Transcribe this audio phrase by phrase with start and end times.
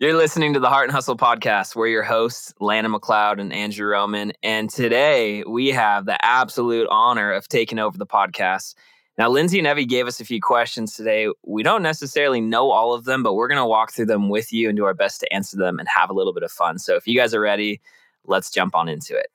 [0.00, 1.74] You're listening to the Heart and Hustle podcast.
[1.74, 4.32] We're your hosts, Landon McLeod and Andrew Roman.
[4.44, 8.76] And today we have the absolute honor of taking over the podcast.
[9.18, 11.26] Now, Lindsey and Evie gave us a few questions today.
[11.44, 14.52] We don't necessarily know all of them, but we're going to walk through them with
[14.52, 16.78] you and do our best to answer them and have a little bit of fun.
[16.78, 17.80] So if you guys are ready,
[18.24, 19.32] let's jump on into it.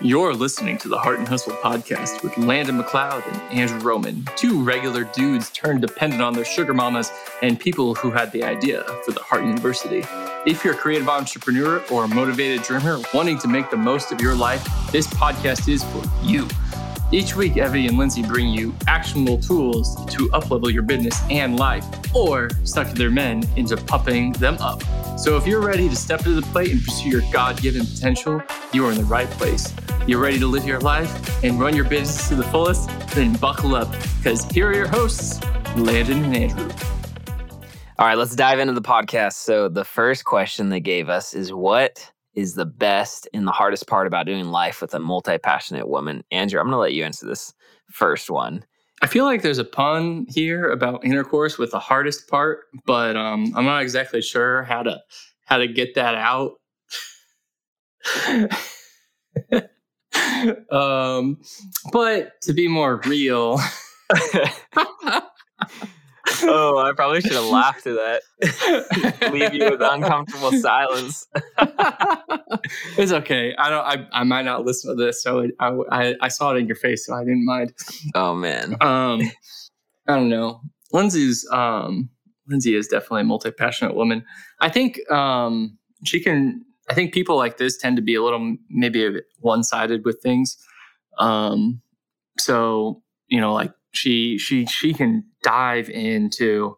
[0.00, 4.62] You're listening to the Heart and Hustle podcast with Landon McLeod and Andrew Roman, two
[4.62, 9.12] regular dudes turned dependent on their sugar mamas and people who had the idea for
[9.12, 10.02] the Heart University.
[10.44, 14.20] If you're a creative entrepreneur or a motivated dreamer wanting to make the most of
[14.20, 16.48] your life, this podcast is for you.
[17.14, 21.84] Each week, Evie and Lindsey bring you actionable tools to uplevel your business and life,
[22.14, 24.82] or suck their men into pumping them up.
[25.18, 28.86] So if you're ready to step to the plate and pursue your God-given potential, you
[28.86, 29.74] are in the right place.
[30.06, 32.88] You're ready to live your life and run your business to the fullest?
[33.14, 35.38] Then buckle up, because here are your hosts,
[35.76, 36.70] Landon and Andrew.
[37.98, 39.34] All right, let's dive into the podcast.
[39.34, 43.86] So the first question they gave us is what is the best and the hardest
[43.86, 46.24] part about doing life with a multi passionate woman?
[46.30, 47.52] Andrew, I'm going to let you answer this
[47.90, 48.64] first one.
[49.02, 53.52] I feel like there's a pun here about intercourse with the hardest part, but um,
[53.56, 55.00] I'm not exactly sure how to
[55.44, 56.52] how to get that out.
[60.70, 61.38] um,
[61.92, 63.58] but to be more real,
[66.42, 69.30] oh, I probably should have laughed at that.
[69.32, 71.26] Leave you with uncomfortable silence.
[72.96, 73.54] it's okay.
[73.56, 73.84] I don't.
[73.84, 76.76] I, I might not listen to this, so I, I I saw it in your
[76.76, 77.72] face, so I didn't mind.
[78.14, 78.76] Oh man.
[78.80, 79.22] Um,
[80.06, 80.60] I don't know.
[80.92, 82.10] Lindsey's um
[82.48, 84.24] Lindsey is definitely a multi passionate woman.
[84.60, 86.64] I think um she can.
[86.90, 90.04] I think people like this tend to be a little maybe a bit one sided
[90.04, 90.56] with things.
[91.18, 91.80] Um,
[92.38, 96.76] so you know, like she she she can dive into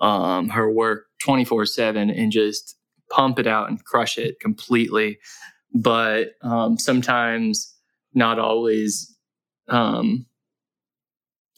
[0.00, 2.76] um, her work 24 7 and just
[3.10, 5.18] pump it out and crush it completely.
[5.74, 7.74] But um, sometimes
[8.14, 9.14] not always
[9.68, 10.26] um,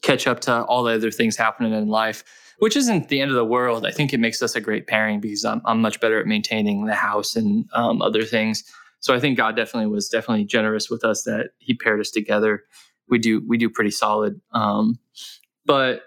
[0.03, 2.25] catch up to all the other things happening in life,
[2.58, 3.87] which isn't the end of the world.
[3.87, 6.87] I think it makes us a great pairing because I'm, I'm much better at maintaining
[6.87, 8.64] the house and um, other things.
[9.00, 12.64] So I think God definitely was definitely generous with us that He paired us together.
[13.08, 14.41] We do we do pretty solid.
[14.52, 14.98] Um,
[15.64, 16.02] but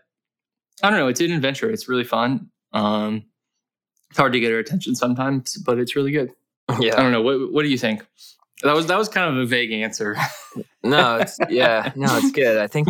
[0.83, 1.07] I don't know.
[1.07, 1.69] It's an adventure.
[1.69, 2.49] It's really fun.
[2.73, 3.25] Um,
[4.09, 6.31] it's hard to get her attention sometimes, but it's really good.
[6.79, 6.97] Yeah.
[6.97, 7.21] I don't know.
[7.21, 8.05] What What do you think?
[8.63, 10.15] That was that was kind of a vague answer.
[10.83, 12.57] no, it's yeah, no, it's good.
[12.57, 12.89] I think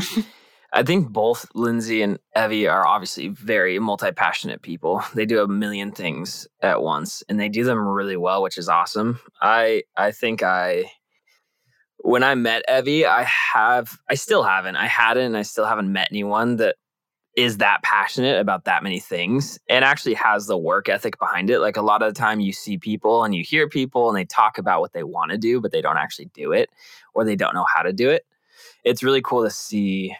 [0.73, 5.03] I think both Lindsey and Evie are obviously very multi passionate people.
[5.15, 8.69] They do a million things at once, and they do them really well, which is
[8.69, 9.19] awesome.
[9.41, 10.91] I I think I
[12.03, 14.75] when I met Evie, I have I still haven't.
[14.75, 16.75] I hadn't, and I still haven't met anyone that
[17.37, 21.59] is that passionate about that many things and actually has the work ethic behind it.
[21.59, 24.25] Like a lot of the time you see people and you hear people and they
[24.25, 26.69] talk about what they want to do, but they don't actually do it
[27.13, 28.25] or they don't know how to do it.
[28.83, 30.13] It's really cool to see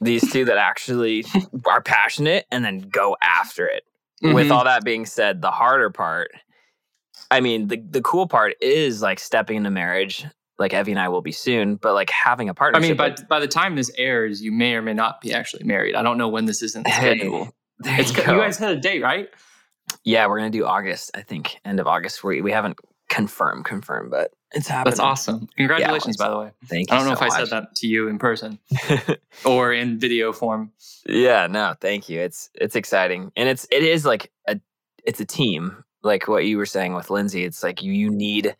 [0.00, 1.26] these two that actually
[1.66, 3.82] are passionate and then go after it.
[4.22, 4.34] Mm-hmm.
[4.34, 6.30] With all that being said, the harder part,
[7.30, 10.24] I mean, the, the cool part is like stepping into marriage
[10.58, 13.00] like Evie and I will be soon, but like having a partnership.
[13.00, 15.64] I mean, by, by the time this airs, you may or may not be actually
[15.64, 15.94] married.
[15.94, 17.54] I don't know when this is in the hey, schedule.
[17.84, 19.28] It's, you, you, guys had a date, right?
[20.04, 21.12] Yeah, we're gonna do August.
[21.14, 22.24] I think end of August.
[22.24, 24.90] We we haven't confirmed, confirmed, but it's happening.
[24.90, 25.48] That's awesome.
[25.56, 26.50] Congratulations, yeah, by the way.
[26.66, 26.96] Thank you.
[26.96, 27.40] I don't know so if much.
[27.40, 28.58] I said that to you in person
[29.44, 30.72] or in video form.
[31.06, 32.20] Yeah, no, thank you.
[32.20, 34.60] It's it's exciting, and it's it is like a
[35.04, 35.84] it's a team.
[36.02, 38.56] Like what you were saying with Lindsey, it's like you you need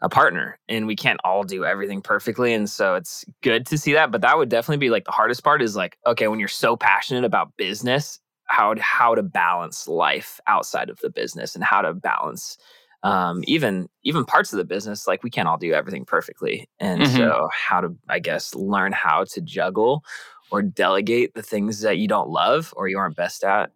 [0.00, 3.94] a partner and we can't all do everything perfectly and so it's good to see
[3.94, 6.48] that but that would definitely be like the hardest part is like okay when you're
[6.48, 11.64] so passionate about business how to, how to balance life outside of the business and
[11.64, 12.58] how to balance
[13.02, 17.02] um, even even parts of the business like we can't all do everything perfectly and
[17.02, 17.16] mm-hmm.
[17.16, 20.04] so how to i guess learn how to juggle
[20.50, 23.70] or delegate the things that you don't love or you aren't best at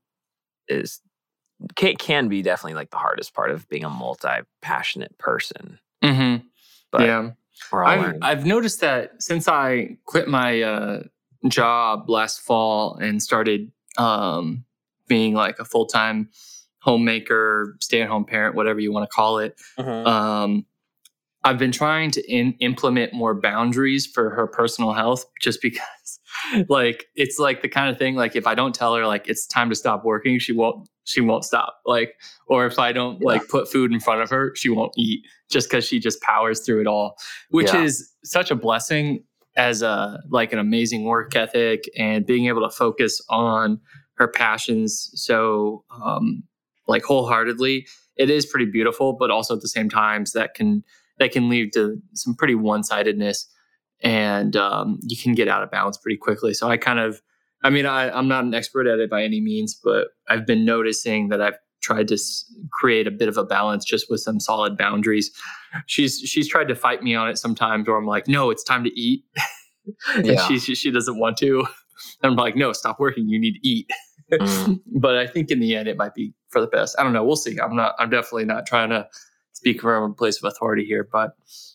[0.68, 1.00] is
[1.76, 4.28] can, can be definitely like the hardest part of being a multi
[4.62, 6.46] passionate person Mm-hmm.
[6.90, 7.30] But yeah,
[7.72, 11.02] I've, I've noticed that since I quit my uh,
[11.48, 14.64] job last fall and started um,
[15.08, 16.30] being like a full time
[16.80, 19.60] homemaker, stay at home parent, whatever you want to call it.
[19.78, 20.06] Mm-hmm.
[20.06, 20.66] Um,
[21.42, 25.82] I've been trying to in, implement more boundaries for her personal health just because
[26.68, 29.46] like it's like the kind of thing like if I don't tell her like it's
[29.46, 31.80] time to stop working, she won't she won't stop.
[31.86, 32.14] Like
[32.46, 33.26] or if I don't yeah.
[33.26, 36.60] like put food in front of her, she won't eat just cuz she just powers
[36.60, 37.16] through it all,
[37.50, 37.82] which yeah.
[37.82, 39.24] is such a blessing
[39.56, 43.80] as a like an amazing work ethic and being able to focus on
[44.14, 46.44] her passions so um
[46.86, 47.86] like wholeheartedly
[48.20, 50.84] it is pretty beautiful, but also at the same times that can
[51.18, 53.46] that can lead to some pretty one sidedness,
[54.02, 56.54] and um, you can get out of balance pretty quickly.
[56.54, 57.20] So I kind of,
[57.62, 60.64] I mean, I, I'm not an expert at it by any means, but I've been
[60.64, 64.40] noticing that I've tried to s- create a bit of a balance just with some
[64.40, 65.30] solid boundaries.
[65.86, 68.84] She's she's tried to fight me on it sometimes, where I'm like, no, it's time
[68.84, 69.24] to eat.
[70.14, 70.46] and Yeah.
[70.48, 71.66] she, she she doesn't want to.
[72.22, 73.28] I'm like, no, stop working.
[73.28, 73.90] You need to eat.
[74.32, 74.80] Mm.
[75.00, 76.96] but I think in the end, it might be for the best.
[76.98, 77.24] I don't know.
[77.24, 77.58] We'll see.
[77.58, 77.94] I'm not.
[77.98, 79.06] I'm definitely not trying to
[79.52, 81.32] speak from a place of authority here, but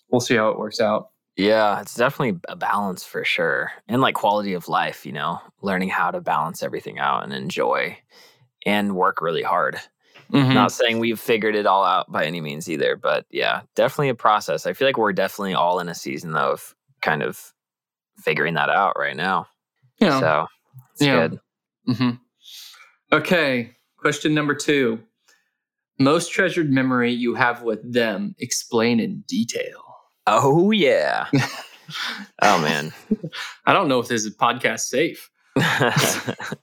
[0.10, 1.10] we'll see how it works out.
[1.38, 3.72] Yeah, it's definitely a balance for sure.
[3.88, 7.98] And like quality of life, you know, learning how to balance everything out and enjoy
[8.66, 9.80] and work really hard.
[10.32, 10.54] Mhm.
[10.54, 14.16] Not saying we've figured it all out by any means either, but yeah, definitely a
[14.16, 14.66] process.
[14.66, 17.54] I feel like we're definitely all in a season though of kind of
[18.18, 19.48] figuring that out right now.
[20.00, 20.20] Yeah.
[20.20, 20.48] So
[20.94, 21.28] it's Yeah.
[21.28, 21.40] good.
[21.98, 22.10] hmm
[23.12, 23.76] Okay.
[23.98, 25.04] Question number two.
[26.00, 28.36] Most treasured memory you have with them.
[28.40, 29.82] Explain in detail.
[30.28, 31.28] Oh yeah.
[32.42, 32.94] oh man.
[33.66, 35.30] I don't know if this is podcast safe.
[35.58, 36.54] I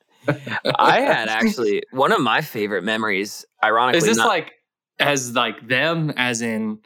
[1.00, 3.98] had actually one of my favorite memories, ironically.
[3.98, 4.52] Is this not- like
[4.98, 6.78] as like them as in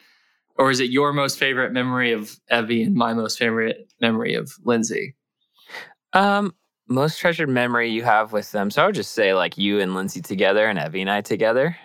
[0.59, 4.53] or is it your most favorite memory of Evie and my most favorite memory of
[4.65, 5.15] Lindsey?
[6.13, 6.55] Um,
[6.89, 8.71] most treasured memory you have with them.
[8.71, 11.77] So I would just say like you and Lindsey together and Evie and I together.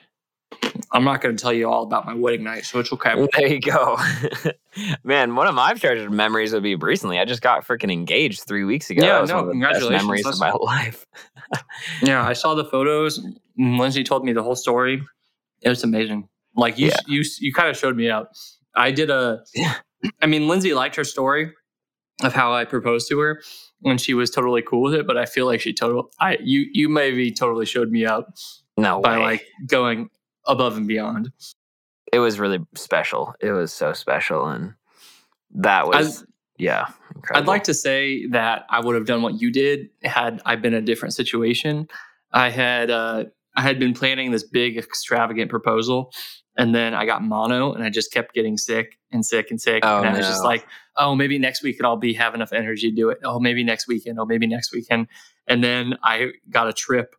[0.93, 3.13] I'm not going to tell you all about my wedding night, so it's okay.
[3.37, 3.97] There you go.
[5.03, 7.17] Man, one of my treasured memories would be recently.
[7.19, 9.01] I just got freaking engaged three weeks ago.
[9.05, 10.01] Yeah, no, one of the best congratulations.
[10.03, 11.05] memories of That's- my life.
[12.01, 13.25] Yeah, I saw the photos.
[13.57, 15.01] Lindsey told me the whole story.
[15.61, 16.27] It was amazing.
[16.55, 16.97] Like you, Yeah.
[17.07, 18.31] you, you kind of showed me up.
[18.75, 19.43] I did a.
[19.55, 19.75] Yeah.
[20.21, 21.51] I mean, Lindsey liked her story
[22.23, 23.41] of how I proposed to her,
[23.83, 25.05] and she was totally cool with it.
[25.07, 26.11] But I feel like she total.
[26.19, 28.33] I you you maybe totally showed me up
[28.77, 29.23] No by way.
[29.23, 30.09] like going
[30.45, 31.31] above and beyond.
[32.11, 33.33] it was really special.
[33.39, 34.73] It was so special, and
[35.55, 36.25] that was
[36.57, 36.87] yeah.
[37.15, 37.41] Incredible.
[37.41, 40.73] I'd like to say that I would have done what you did had I been
[40.73, 41.87] in a different situation.
[42.31, 46.11] I had uh, I had been planning this big extravagant proposal,
[46.57, 49.83] and then I got mono, and I just kept getting sick and sick and sick.
[49.83, 50.65] Oh, and I was just like,
[50.97, 53.17] oh, maybe next weekend I'll be have enough energy to do it.
[53.23, 54.19] Oh, maybe next weekend.
[54.19, 55.07] Oh, maybe next weekend.
[55.47, 57.15] And then I got a trip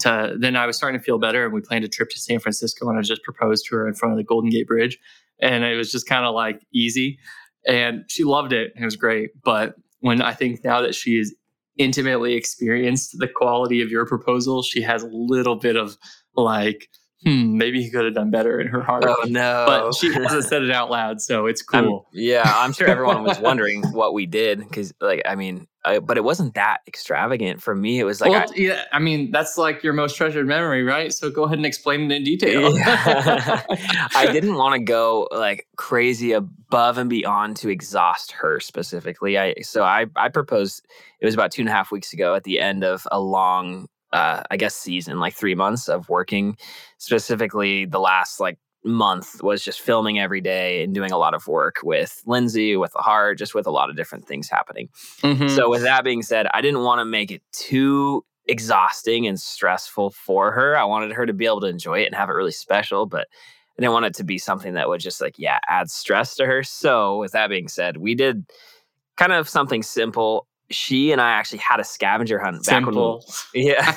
[0.00, 0.36] to.
[0.38, 2.88] Then I was starting to feel better, and we planned a trip to San Francisco,
[2.88, 4.98] and I just proposed to her in front of the Golden Gate Bridge,
[5.40, 7.18] and it was just kind of like easy
[7.66, 8.72] and she loved it.
[8.74, 9.30] and It was great.
[9.42, 11.34] But when I think now that she is
[11.76, 15.96] intimately experienced the quality of your proposal, she has a little bit of
[16.34, 16.88] like,
[17.24, 19.04] hmm, maybe he could have done better in her heart.
[19.06, 19.64] Oh no!
[19.66, 22.06] But she hasn't said it out loud, so it's I'm- cool.
[22.12, 26.18] yeah, I'm sure everyone was wondering what we did because, like, I mean, I, but
[26.18, 27.98] it wasn't that extravagant for me.
[28.00, 31.12] It was like, well, I, yeah, I mean, that's like your most treasured memory, right?
[31.12, 32.76] So go ahead and explain it in detail.
[32.76, 33.62] Yeah.
[34.14, 39.38] I didn't want to go like crazy above and beyond to exhaust her specifically.
[39.38, 40.86] I so I I proposed.
[41.20, 43.88] It was about two and a half weeks ago at the end of a long,
[44.12, 46.56] uh, I guess, season, like three months of working.
[46.98, 51.46] Specifically, the last like month was just filming every day and doing a lot of
[51.46, 54.88] work with Lindsey, with the heart, just with a lot of different things happening.
[55.22, 55.54] Mhm.
[55.54, 60.10] So with that being said, I didn't want to make it too exhausting and stressful
[60.10, 60.76] for her.
[60.76, 63.28] I wanted her to be able to enjoy it and have it really special, but
[63.78, 66.46] I didn't want it to be something that would just like, yeah, add stress to
[66.46, 66.62] her.
[66.62, 68.44] So with that being said, we did
[69.16, 70.46] kind of something simple.
[70.70, 73.24] She and I actually had a scavenger hunt back Simple.
[73.52, 73.96] when yeah.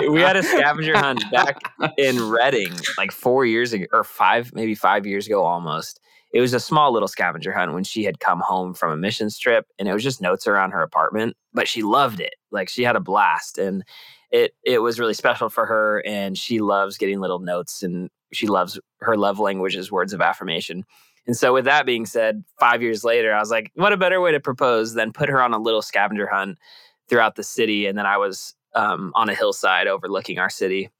[0.10, 1.60] we had a scavenger hunt back
[1.96, 6.00] in Reading like four years ago or five, maybe five years ago almost.
[6.32, 9.38] It was a small little scavenger hunt when she had come home from a missions
[9.38, 12.34] trip and it was just notes around her apartment, but she loved it.
[12.50, 13.82] Like she had a blast and
[14.30, 18.46] it it was really special for her and she loves getting little notes and she
[18.46, 20.84] loves her love language is words of affirmation.
[21.28, 24.20] And so with that being said, 5 years later I was like, what a better
[24.22, 26.58] way to propose than put her on a little scavenger hunt
[27.08, 27.86] throughout the city.
[27.86, 30.90] And then I was um, on a hillside overlooking our city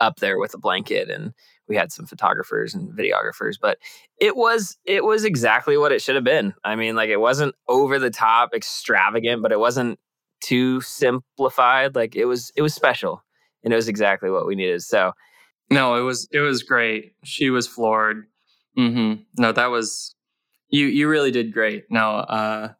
[0.00, 1.34] up there with a blanket and
[1.68, 3.56] we had some photographers and videographers.
[3.60, 3.78] But
[4.20, 6.54] it was it was exactly what it should have been.
[6.64, 9.98] I mean like it wasn't over the top extravagant but it wasn't
[10.42, 11.94] too simplified.
[11.96, 13.24] Like it was it was special
[13.64, 14.82] and it was exactly what we needed.
[14.82, 15.12] So
[15.70, 17.14] No, it was it was great.
[17.24, 18.26] She was floored.
[18.76, 20.14] Hmm No, that was
[20.68, 20.86] you.
[20.86, 21.84] You really did great.
[21.90, 22.72] No, uh,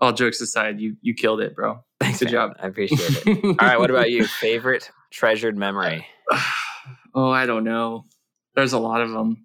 [0.00, 1.84] all jokes aside, you you killed it, bro.
[2.00, 2.32] thanks Good man.
[2.32, 2.56] job.
[2.62, 6.06] i appreciate it all right what about you favorite treasured memory
[7.14, 8.04] oh, I don't know.
[8.54, 9.44] There's a lot of them.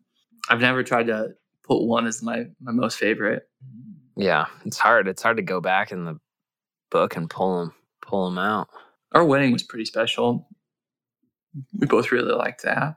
[0.50, 1.30] I've never tried to
[1.64, 3.48] put one as my my most favorite.
[4.18, 6.20] yeah it's hard it's hard to go back in the
[6.92, 8.68] book and pull them pull them out
[9.14, 10.48] Our wedding was pretty special.
[11.80, 12.96] We both really liked that.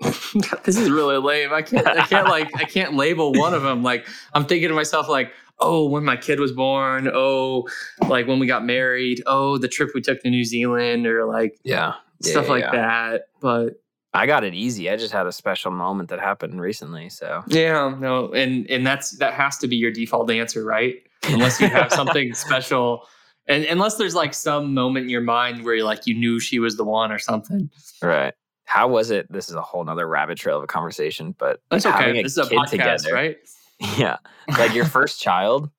[0.64, 1.52] this is really lame.
[1.52, 1.86] I can't.
[1.86, 2.50] I can't like.
[2.56, 3.82] I can't label one of them.
[3.82, 7.08] Like I'm thinking to myself, like, oh, when my kid was born.
[7.12, 7.66] Oh,
[8.08, 9.22] like when we got married.
[9.26, 11.94] Oh, the trip we took to New Zealand, or like Yeah.
[12.22, 12.72] Stuff yeah, like yeah.
[12.72, 13.22] that.
[13.40, 13.82] But
[14.14, 14.90] I got it easy.
[14.90, 17.10] I just had a special moment that happened recently.
[17.10, 20.96] So yeah, no, and and that's that has to be your default answer, right?
[21.28, 23.06] Unless you have something special.
[23.48, 26.58] And unless there's like some moment in your mind where you're like you knew she
[26.58, 27.70] was the one or something.
[28.02, 28.34] right.
[28.66, 29.30] How was it?
[29.32, 32.22] This is a whole nother rabbit trail of a conversation, but That's having okay.
[32.22, 33.38] This is a podcast, right?
[33.98, 34.16] Yeah.
[34.48, 35.70] Like your first child.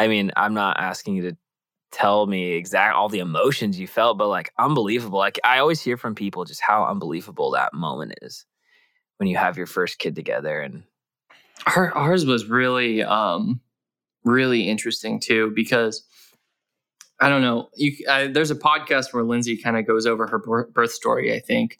[0.00, 1.36] I mean, I'm not asking you to
[1.92, 5.18] tell me exact all the emotions you felt, but like unbelievable.
[5.18, 8.46] Like I always hear from people just how unbelievable that moment is
[9.18, 10.82] when you have your first kid together and
[11.76, 13.60] Our, ours was really, um,
[14.24, 16.04] really interesting too because
[17.20, 17.68] I don't know.
[17.76, 21.38] You, I, there's a podcast where Lindsey kind of goes over her birth story, I
[21.38, 21.78] think,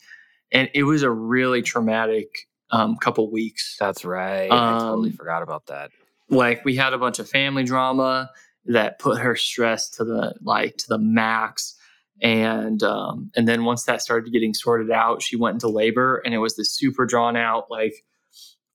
[0.53, 3.77] and it was a really traumatic um, couple weeks.
[3.81, 4.51] that's right.
[4.51, 5.91] I totally Um, forgot about that.
[6.29, 8.31] Like we had a bunch of family drama
[8.67, 11.75] that put her stress to the like to the max.
[12.23, 16.35] And um, and then once that started getting sorted out, she went into labor, and
[16.35, 18.05] it was this super drawn out like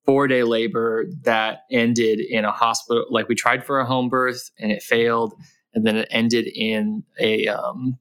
[0.06, 3.06] four day labor that ended in a hospital.
[3.10, 5.34] Like we tried for a home birth and it failed,
[5.74, 7.98] and then it ended in a um,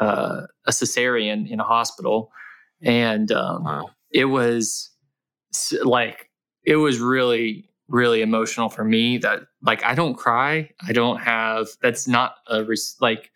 [0.00, 2.32] uh, a cesarean in a hospital,
[2.82, 3.90] and um, Wow.
[4.10, 4.90] it was
[5.82, 6.28] like
[6.64, 11.66] it was really really emotional for me that like i don't cry i don't have
[11.82, 13.30] that's not a res- like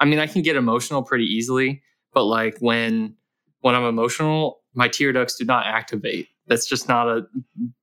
[0.00, 1.82] i mean i can get emotional pretty easily
[2.12, 3.14] but like when
[3.60, 7.26] when i'm emotional my tear ducts do not activate that's just not a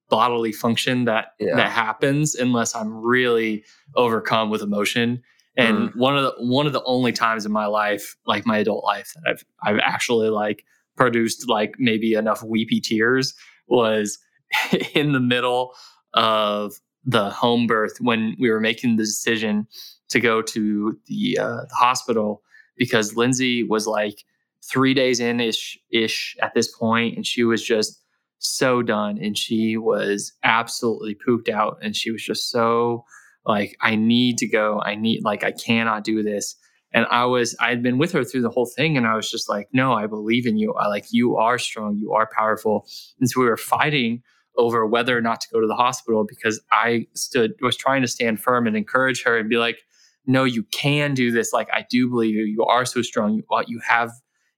[0.10, 1.56] bodily function that Yeah.
[1.56, 3.64] that happens unless i'm really
[3.96, 5.24] overcome with emotion
[5.58, 8.84] and one of the one of the only times in my life like my adult
[8.84, 10.64] life that i've i've actually like
[11.00, 13.34] produced like maybe enough weepy tears
[13.68, 14.20] was
[14.94, 15.74] in the middle
[16.14, 16.74] of
[17.06, 19.66] the home birth when we were making the decision
[20.10, 22.42] to go to the, uh, the hospital
[22.78, 24.26] because Lindsey was like
[24.70, 28.02] three days in ish ish at this point, and she was just
[28.40, 33.06] so done, and she was absolutely pooped out, and she was just so
[33.46, 36.56] like, I need to go, I need like I cannot do this.
[36.92, 39.30] And I was, I had been with her through the whole thing, and I was
[39.30, 40.74] just like, no, I believe in you.
[40.74, 42.88] I like, you are strong, you are powerful.
[43.20, 44.24] And so we were fighting
[44.58, 48.08] over whether or not to go to the hospital because I stood, was trying to
[48.08, 49.78] stand firm and encourage her and be like,
[50.26, 51.54] no, you can do this.
[51.54, 52.44] Like, I do believe you.
[52.44, 53.36] You are so strong.
[53.36, 54.12] You, uh, you have,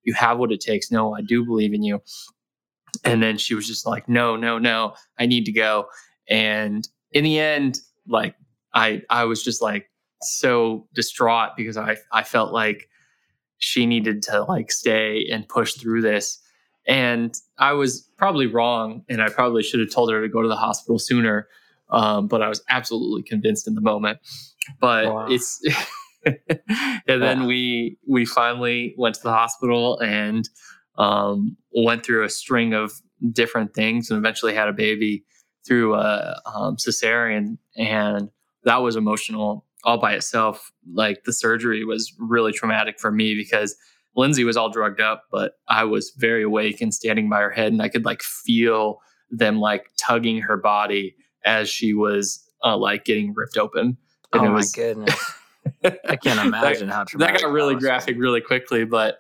[0.04, 0.90] you have what it takes.
[0.90, 2.02] No, I do believe in you.
[3.04, 5.86] And then she was just like, no, no, no, I need to go.
[6.30, 8.36] And in the end, like,
[8.74, 9.91] I, I was just like
[10.24, 12.88] so distraught because I, I felt like
[13.58, 16.40] she needed to like stay and push through this.
[16.88, 20.48] And I was probably wrong, and I probably should have told her to go to
[20.48, 21.48] the hospital sooner.
[21.92, 24.20] Um, but I was absolutely convinced in the moment.
[24.80, 25.28] But Wow.
[25.30, 25.62] it's,
[26.26, 30.50] and then we we finally went to the hospital and
[30.98, 32.94] um, went through a string of
[33.32, 35.24] different things, and eventually had a baby
[35.68, 38.30] through a um, cesarean, and
[38.64, 40.72] that was emotional all by itself.
[40.94, 43.76] Like the surgery was really traumatic for me because
[44.16, 47.72] Lindsey was all drugged up, but I was very awake and standing by her head,
[47.72, 53.06] and I could like feel them like tugging her body as she was uh, like
[53.06, 53.98] getting ripped open.
[54.34, 55.16] And oh it my was goodness.
[55.84, 57.84] I can't that- imagine how That, got really was.
[57.84, 59.20] graphic really quickly, but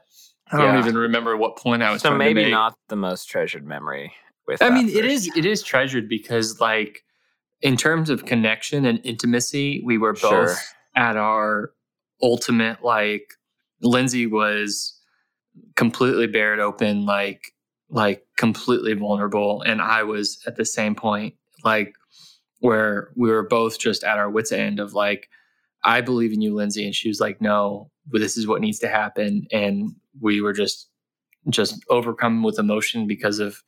[0.51, 2.01] I don't even remember what point I was.
[2.01, 4.11] So maybe not the most treasured memory
[4.47, 7.03] with I mean, it is it is treasured because like
[7.61, 10.55] in terms of connection and intimacy, we were both Sure.
[10.95, 11.71] at our
[12.21, 13.33] ultimate like
[13.81, 14.97] Lindsey was
[15.75, 17.53] completely bared open, like
[17.89, 21.93] like completely vulnerable, and I was at the same point, like
[22.59, 25.27] where we were both just at our wits end of like,
[25.83, 28.87] I believe in you, Lindsey, and she was like, no, this is what needs to
[28.87, 29.91] happen, and
[30.21, 30.87] we were just
[31.49, 33.61] just overcome with emotion because of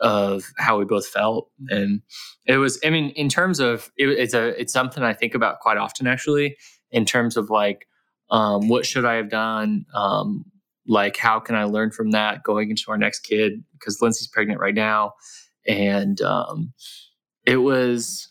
[0.00, 1.50] of how we both felt.
[1.68, 2.02] And
[2.46, 5.60] it was i mean in terms of it, it's a it's something i think about
[5.60, 6.56] quite often actually
[6.90, 7.86] in terms of like
[8.30, 9.84] um, what should i have done?
[9.94, 10.44] Um,
[10.86, 13.62] like how can i learn from that going into our next kid?
[13.72, 15.12] Because lindsey's pregnant right now.
[15.66, 16.72] And um,
[17.46, 18.28] it was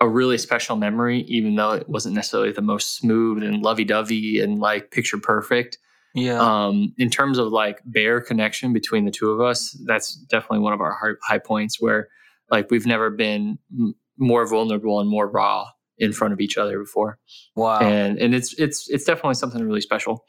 [0.00, 4.58] a really special memory even though it wasn't necessarily the most smooth and lovey-dovey and
[4.58, 5.78] like picture perfect
[6.14, 6.40] Yeah.
[6.40, 10.72] um, in terms of like bare connection between the two of us, that's definitely one
[10.72, 12.08] of our high, high points where
[12.50, 15.66] like we've never been m- more vulnerable and more raw
[15.98, 17.18] in front of each other before.
[17.54, 17.78] wow.
[17.78, 20.24] And and it's it's it's definitely something really special.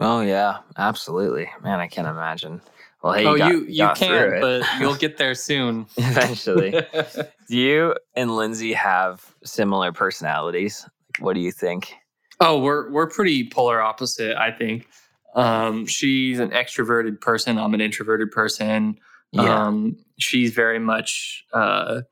[0.00, 1.80] Oh yeah, absolutely, man.
[1.80, 2.60] I can't imagine.
[3.02, 5.86] Well, hey, oh, you, got, you you got can't, but you'll get there soon.
[5.96, 6.70] eventually.
[7.48, 10.88] do you and Lindsey have similar personalities?
[11.18, 11.94] What do you think?
[12.40, 14.88] Oh, we're we're pretty polar opposite, I think.
[15.34, 17.58] Um, she's an extroverted person.
[17.58, 18.98] I'm an introverted person.
[19.36, 22.02] Um, she's very much uh,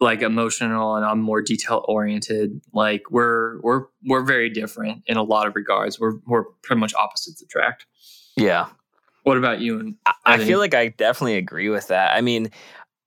[0.00, 2.60] like emotional, and I'm more detail oriented.
[2.74, 5.98] Like we're we're we're very different in a lot of regards.
[5.98, 7.86] We're we're pretty much opposites attract.
[8.36, 8.68] yeah.
[9.22, 9.80] What about you?
[9.80, 12.14] And I, I feel like I definitely agree with that.
[12.14, 12.48] I mean,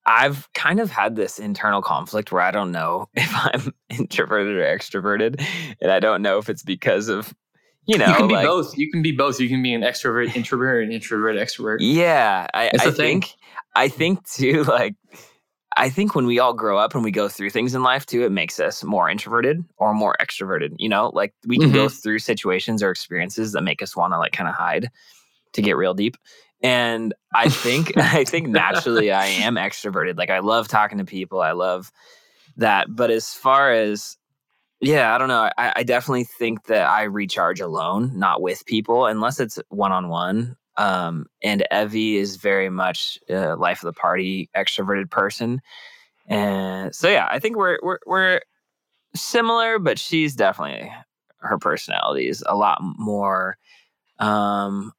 [0.10, 4.66] I've kind of had this internal conflict where I don't know if I'm introverted or
[4.66, 5.46] extroverted,
[5.80, 7.34] and I don't know if it's because of
[7.86, 8.78] you know, you can be like, both.
[8.78, 9.40] You can be both.
[9.40, 11.78] You can be an extrovert, introvert, and introvert, extrovert.
[11.80, 13.36] Yeah, I, I think
[13.76, 14.64] I think too.
[14.68, 14.96] Like,
[15.76, 18.24] I think when we all grow up and we go through things in life too,
[18.24, 20.76] it makes us more introverted or more extroverted.
[20.78, 21.96] You know, like we can go mm-hmm.
[21.96, 24.90] through situations or experiences that make us want to like kind of hide
[25.54, 26.18] to get real deep.
[26.62, 30.18] And I think I think naturally I am extroverted.
[30.18, 31.42] Like I love talking to people.
[31.42, 31.92] I love
[32.58, 32.94] that.
[32.94, 34.18] But as far as
[34.82, 35.50] yeah, I don't know.
[35.58, 40.08] I, I definitely think that I recharge alone, not with people, unless it's one on
[40.08, 40.56] one.
[40.78, 45.62] Um, and Evie is very much a life of the party, extroverted person.
[46.28, 48.42] And so yeah, I think we're we're we're
[49.16, 50.90] similar, but she's definitely
[51.40, 53.58] her personality is a lot more.
[54.20, 54.94] Um,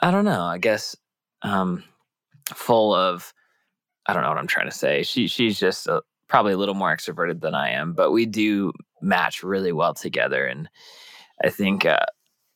[0.00, 0.42] I don't know.
[0.42, 0.96] I guess
[1.42, 1.82] um,
[2.54, 3.32] full of.
[4.06, 5.02] I don't know what I'm trying to say.
[5.02, 8.72] She she's just a, probably a little more extroverted than I am, but we do
[9.02, 10.68] match really well together, and
[11.44, 11.98] I think uh,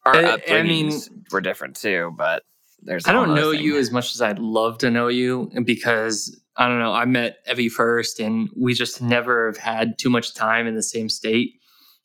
[0.07, 0.19] our I-
[0.49, 2.13] I mean- upbringings were different too.
[2.17, 2.45] But
[2.83, 6.69] there's I don't know you as much as I'd love to know you because I
[6.69, 6.93] don't know.
[6.93, 10.83] I met Evie first, and we just never have had too much time in the
[10.83, 11.53] same state.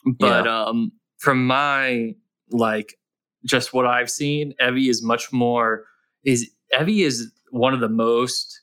[0.05, 2.13] But um, from my
[2.51, 2.95] like,
[3.45, 5.85] just what I've seen, Evie is much more.
[6.23, 6.49] Is
[6.79, 8.61] Evie is one of the most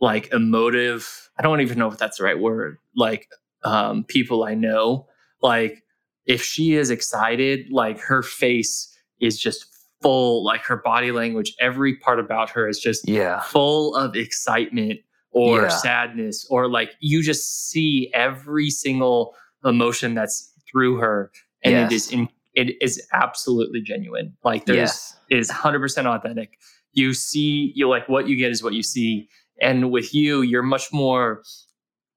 [0.00, 1.30] like emotive.
[1.38, 2.78] I don't even know if that's the right word.
[2.96, 3.28] Like
[3.64, 5.06] um, people I know,
[5.42, 5.82] like
[6.26, 9.66] if she is excited, like her face is just
[10.02, 15.00] full, like her body language, every part about her is just Yeah, full of excitement
[15.32, 15.68] or Yeah.
[15.68, 21.30] sadness, or like you just see every single emotion that's through her,
[21.64, 22.12] and it is Yes.
[22.12, 22.28] in,
[22.60, 24.28] it is absolutely genuine.
[24.44, 26.50] Like there's it is hundred percent authentic.
[26.92, 29.28] You see, you like what you get is what you see,
[29.60, 31.42] and with you, you're much more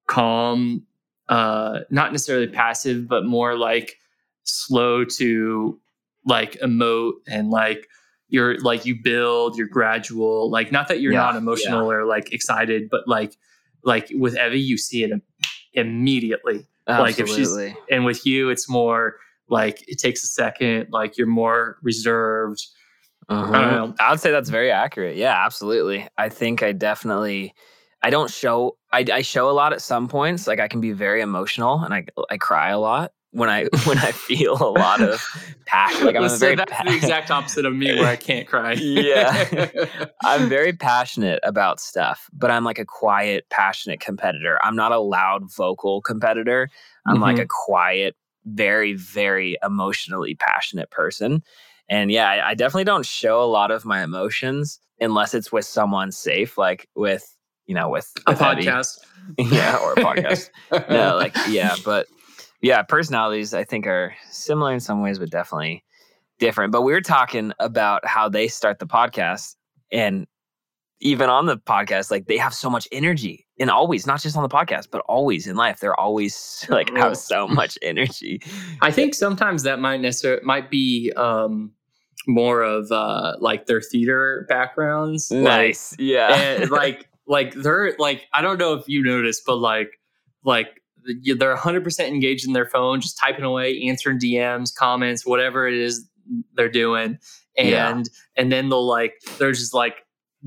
[0.08, 0.86] calm,
[1.30, 3.95] uh, not necessarily passive, but more like
[4.43, 5.80] slow to
[6.25, 7.88] like emote and like
[8.30, 10.49] you're like you build, you're gradual.
[10.49, 13.36] Like not that you're Yeah, not emotional or like excited, but like
[13.84, 15.21] like with Evie, you see it im-
[15.73, 17.47] immediately, like if she's-
[17.89, 19.15] and with you, it's more
[19.51, 20.87] like it takes a second.
[20.91, 22.65] Like you're more reserved.
[23.29, 23.95] Don't know.
[23.99, 25.15] I would say that's very accurate.
[25.15, 26.07] Yeah, absolutely.
[26.17, 27.53] I think I definitely.
[28.03, 28.77] I don't show.
[28.91, 30.47] I, I show a lot at some points.
[30.47, 33.99] Like I can be very emotional, and I I cry a lot when I when
[33.99, 35.21] I feel a lot of
[35.65, 36.05] passion.
[36.07, 38.47] Like I'm a So very that's pa- the exact opposite of me, where I can't
[38.47, 38.73] cry.
[38.73, 39.67] Yeah.
[40.23, 44.59] I'm very passionate about stuff, but I'm like a quiet, passionate competitor.
[44.63, 46.69] I'm not a loud, vocal competitor.
[47.07, 47.43] I'm like Mhm.
[47.43, 51.43] a quiet, very, very emotionally passionate person.
[51.89, 55.65] And yeah, I, I definitely don't show a lot of my emotions unless it's with
[55.65, 58.63] someone safe, like with, you know, with, a with Evie.
[58.63, 58.99] podcast.
[59.38, 60.49] yeah, or a podcast.
[60.89, 62.08] no, like, yeah, but
[62.62, 65.84] yeah, personalities I think are similar in some ways, but definitely
[66.39, 66.71] different.
[66.71, 69.56] But we were talking about how they start the podcast
[69.91, 70.27] and
[71.01, 74.43] even on the podcast, like they have so much energy and always, not just on
[74.43, 78.41] the podcast, but always in life, they're always like have so much energy.
[78.81, 81.71] I think sometimes that might necessarily might be um,
[82.27, 85.29] more of uh, like their theater backgrounds.
[85.31, 85.95] Like, Nice.
[85.99, 86.33] yeah.
[86.35, 89.99] and like like they're like I don't know if you noticed, but like
[90.43, 90.67] like
[91.37, 96.07] they're 100% engaged in their phone, just typing away, answering DMs, comments, whatever it is
[96.53, 97.17] they're doing,
[97.57, 98.03] and Yeah.
[98.37, 99.95] and then they'll like they're just like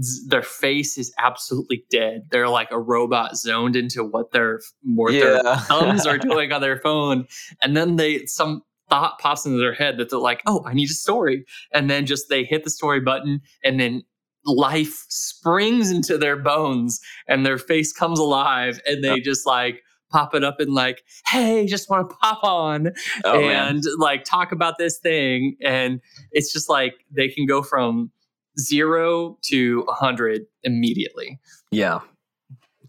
[0.01, 2.27] z- their face is absolutely dead.
[2.31, 6.79] They're like a robot zoned into what their what their thumbs are doing on their
[6.79, 7.27] phone,
[7.63, 10.91] and then they some thought pops into their head that they're like, oh, I need
[10.91, 14.03] a story, and then just they hit the story button, and then
[14.47, 20.35] life springs into their bones, and their face comes alive, and they just like pop
[20.35, 22.93] it up and like, hey, just want to pop on
[23.25, 23.77] oh, man.
[23.77, 28.11] and like talk about this thing, and it's just like they can go from
[28.59, 31.41] zero to 100 immediately.
[31.71, 32.01] Yeah.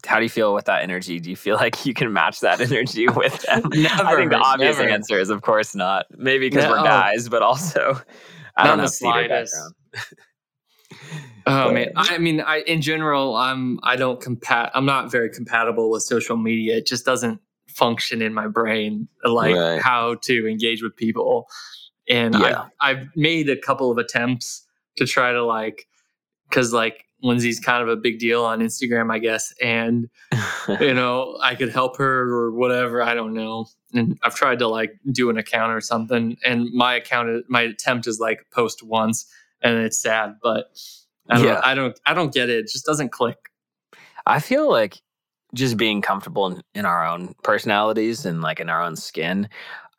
[0.04, 1.18] How do you feel with that energy?
[1.18, 3.62] Do you feel like you can match that energy with them?
[3.72, 4.88] I think the obvious never.
[4.88, 6.06] answer is, of course, not.
[6.16, 8.00] Maybe because we're guys, but also,
[8.56, 9.56] I Not don't know slightest.
[11.48, 14.70] Oh man, I mean, I in general, I'm I don't compat.
[14.74, 16.76] I'm not very compatible with social media.
[16.76, 19.80] It just doesn't function in my brain like right.
[19.80, 21.46] how to engage with people.
[22.08, 22.66] And yeah.
[22.80, 24.65] I've, I've made a couple of attempts
[24.96, 25.86] to try to like,
[26.48, 30.08] because like Lindsey's kind of a big deal on Instagram, I guess, and
[30.80, 33.02] you know I could help her or whatever.
[33.02, 33.66] I don't know.
[33.92, 38.06] And I've tried to like do an account or something, and my account, my attempt
[38.06, 39.26] is like post once,
[39.62, 40.66] and it's sad, but
[41.28, 41.60] I don't, yeah.
[41.64, 42.58] I don't, I don't get it.
[42.58, 43.36] It just doesn't click.
[44.26, 45.00] I feel like
[45.54, 49.48] just being comfortable in, in our own personalities and like in our own skin.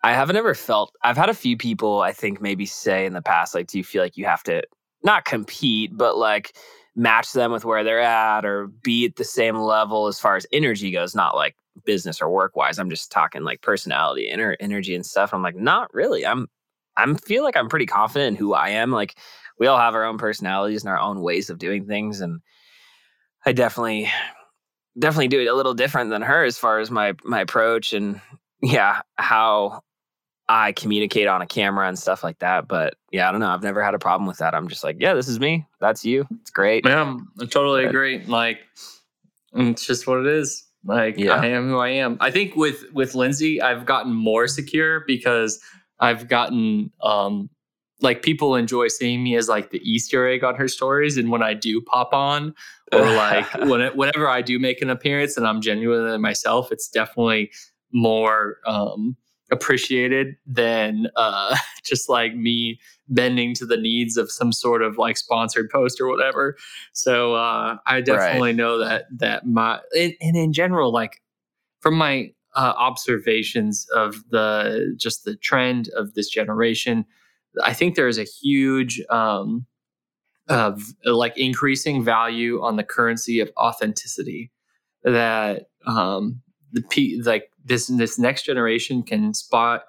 [0.04, 0.94] I haven't ever felt.
[1.04, 3.84] I've had a few people, I think, maybe say in the past, like, do you
[3.84, 4.62] feel like you have to
[5.04, 6.56] not compete, but like
[6.96, 10.48] match them with where they're at or be at the same level as far as
[10.52, 11.56] energy goes, not like
[11.86, 12.80] business or work wise.
[12.80, 15.34] I'm just talking like personality, inner energy and stuff.
[15.34, 16.26] I'm like, not really.
[16.26, 16.48] I'm
[16.98, 18.92] I'm feel like I'm pretty confident in who I am.
[18.92, 19.18] Like
[19.60, 22.22] we all have our own personalities and our own ways of doing things.
[22.22, 22.42] And
[23.46, 24.10] I definitely
[24.98, 28.20] definitely do it a little different than her as far as my my approach and
[28.62, 29.82] yeah, how
[30.50, 32.68] I communicate on a camera and stuff like that.
[32.68, 33.50] But yeah, I don't know.
[33.50, 34.56] I've never had a problem with that.
[34.56, 35.66] I'm just like, yeah, this is me.
[35.80, 36.26] That's you.
[36.42, 36.86] It's great.
[36.86, 38.24] Yeah, I totally but, agree.
[38.26, 38.60] Like,
[39.54, 40.66] it's just what it is.
[40.86, 41.34] Like, yeah.
[41.34, 42.18] I am who I am.
[42.22, 45.60] I think with with Lindsey, I've gotten more secure because
[46.00, 47.50] I've gotten um
[48.00, 51.44] like people enjoy seeing me as like the Easter egg on her stories, and when
[51.44, 52.54] I do pop on,
[52.94, 56.88] or like when it, whenever I do make an appearance and I'm genuinely myself, it's
[56.88, 57.52] definitely
[57.92, 59.18] more um
[59.52, 62.80] appreciated than uh, just like me
[63.10, 66.58] bending to the needs of some sort of like sponsored post or whatever.
[66.94, 68.56] So uh, I definitely right.
[68.56, 71.22] know that that my and, and, in general, like
[71.80, 77.06] from my uh, observations of the just the trend of this generation,
[77.64, 79.66] I think there is a huge um,
[80.50, 84.52] of like increasing value on the currency of authenticity
[85.04, 86.42] that um,
[86.73, 89.84] the p like this this next generation can spot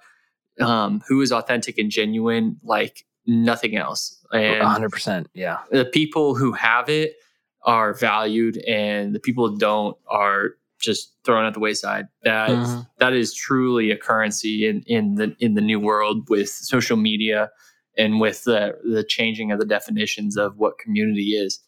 [0.60, 4.24] um, who is authentic and genuine like nothing else.
[4.32, 5.26] And 100%.
[5.34, 5.58] Yeah.
[5.70, 7.14] The people who have it
[7.62, 12.06] are valued and the people who don't are just thrown at the wayside.
[12.22, 12.80] That, mm-hmm.
[12.98, 17.50] that is truly a currency in, in the in the new world with social media
[17.96, 21.60] and with the the changing of the definitions of what community is.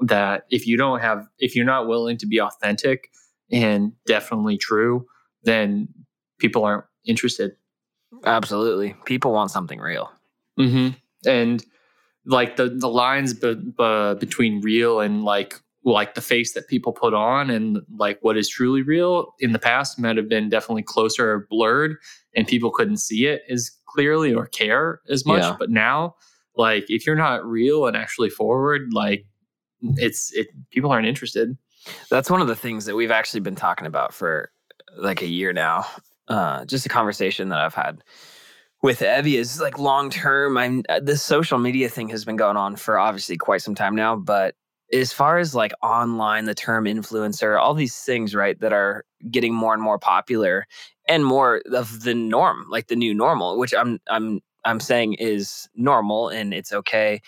[0.00, 3.10] That if you don't have if you're not willing to be authentic
[3.50, 5.06] and definitely true,
[5.44, 5.88] then
[6.38, 7.52] people aren't interested.
[8.24, 8.94] Absolutely.
[9.04, 10.10] People want something real.
[10.58, 10.96] Mm-hmm.
[11.28, 11.64] And
[12.24, 16.92] like the, the lines be, be, between real and like like the face that people
[16.92, 20.82] put on and like what is truly real in the past might have been definitely
[20.82, 21.96] closer or blurred
[22.34, 25.54] and people couldn't see it as clearly or care as much yeah.
[25.56, 26.12] but now
[26.56, 29.24] like if you're not real and actually forward like
[29.96, 31.56] it's it people aren't interested
[32.10, 34.50] that's one of the things that we've actually been talking about for
[34.96, 35.86] like a year now.
[36.28, 38.02] Uh, just a conversation that I've had
[38.82, 40.56] with Evie is like long term.
[40.56, 43.94] I'm uh, this social media thing has been going on for obviously quite some time
[43.94, 44.54] now, but
[44.92, 49.54] as far as like online, the term influencer, all these things, right, that are getting
[49.54, 50.66] more and more popular
[51.08, 55.68] and more of the norm, like the new normal, which I'm I'm I'm saying is
[55.74, 57.20] normal and it's okay,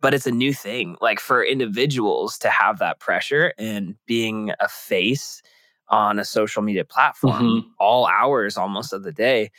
[0.00, 0.96] but it's a new thing.
[1.00, 5.42] Like for individuals to have that pressure and being a face
[5.88, 7.68] on a social media platform mm-hmm.
[7.78, 9.50] all hours almost of the day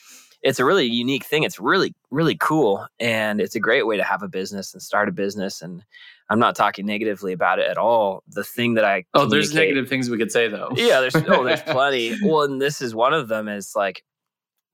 [0.42, 4.04] it's a really unique thing it's really really cool and it's a great way to
[4.04, 5.84] have a business and start a business and
[6.30, 9.88] i'm not talking negatively about it at all the thing that i oh there's negative
[9.88, 13.14] things we could say though yeah there's oh there's plenty well and this is one
[13.14, 14.04] of them is like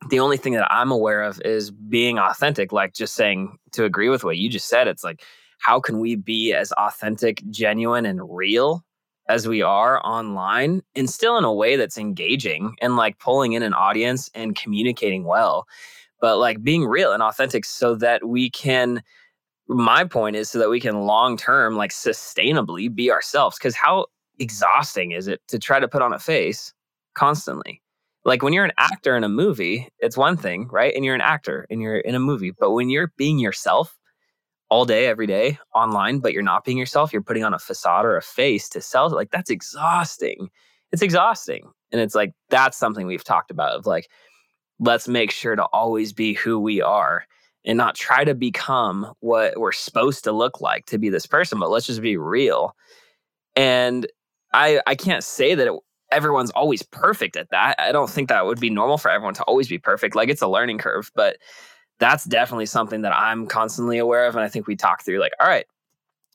[0.09, 4.09] the only thing that i'm aware of is being authentic like just saying to agree
[4.09, 5.23] with what you just said it's like
[5.63, 8.83] how can we be as authentic genuine and real
[9.29, 13.63] as we are online and still in a way that's engaging and like pulling in
[13.63, 15.65] an audience and communicating well
[16.19, 19.01] but like being real and authentic so that we can
[19.69, 24.05] my point is so that we can long term like sustainably be ourselves because how
[24.39, 26.73] exhausting is it to try to put on a face
[27.13, 27.81] constantly?
[28.25, 30.93] Like when you're an actor in a movie it's one thing right?
[30.93, 33.97] And you're an actor and you're in a movie but when you're being yourself
[34.69, 37.13] all day, every day online, but you're not being yourself.
[37.13, 39.09] You're putting on a facade or a face to sell.
[39.09, 40.49] Like that's exhausting.
[40.91, 41.69] It's exhausting.
[41.91, 44.07] And it's like, that's something we've talked about of like,
[44.79, 47.25] let's make sure to always be who we are
[47.65, 51.59] and not try to become what we're supposed to look like to be this person,
[51.59, 52.75] but let's just be real.
[53.55, 54.07] And
[54.53, 55.79] I, I can't say that it,
[56.11, 57.75] everyone's always perfect at that.
[57.79, 60.15] I don't think that would be normal for everyone to always be perfect.
[60.15, 61.37] Like it's a learning curve, but
[61.99, 64.35] that's definitely something that I'm constantly aware of.
[64.35, 65.65] And I think we talk through like, all right,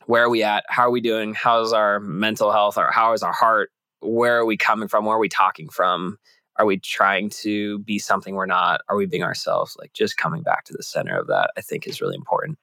[0.07, 0.65] where are we at?
[0.69, 1.35] How are we doing?
[1.35, 2.79] How's our mental health?
[2.79, 3.71] Or how is our heart?
[4.01, 5.05] Where are we coming from?
[5.05, 6.19] Where are we talking from?
[6.57, 8.81] Are we trying to be something we're not?
[8.89, 9.77] Are we being ourselves?
[9.79, 12.59] Like just coming back to the center of that, I think is really important.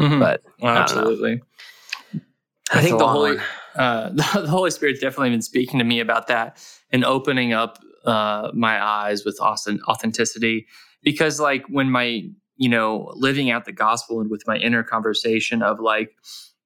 [0.00, 0.18] Mhm.
[0.18, 0.80] But Well, know.
[0.80, 1.42] absolutely.
[2.70, 3.38] I That's think the Holy
[3.76, 6.58] uh, the, the Holy Spirit's definitely been speaking to me about that
[6.90, 10.66] and opening up uh, my eyes with authenticity.
[11.04, 12.22] Because like when my
[12.56, 16.10] you know living out the gospel and with my inner conversation of like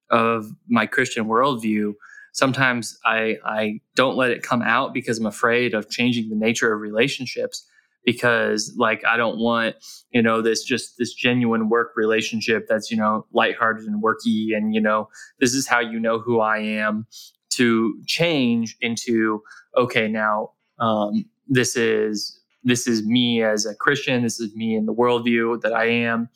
[0.09, 1.93] of my Christian worldview,
[2.33, 6.73] sometimes I I don't let it come out because I'm afraid of changing the nature
[6.73, 7.65] of relationships.
[8.05, 9.75] Because like I don't want
[10.11, 14.73] you know this just this genuine work relationship that's you know lighthearted and worky and
[14.73, 17.05] you know this is how you know who I am
[17.51, 19.43] to change into
[19.75, 24.23] okay now um, this is this is me as a Christian.
[24.23, 26.29] This is me in the worldview that I am.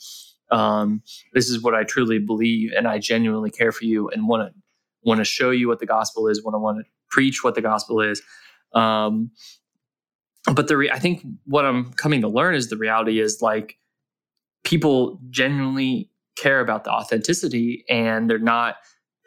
[0.51, 1.01] Um,
[1.33, 4.59] this is what I truly believe and I genuinely care for you and want to
[5.05, 7.61] want to show you what the gospel is want to want to preach what the
[7.61, 8.21] gospel is.
[8.73, 9.31] Um,
[10.53, 13.77] but the re- I think what I'm coming to learn is the reality is like
[14.63, 18.75] people genuinely care about the authenticity and they're not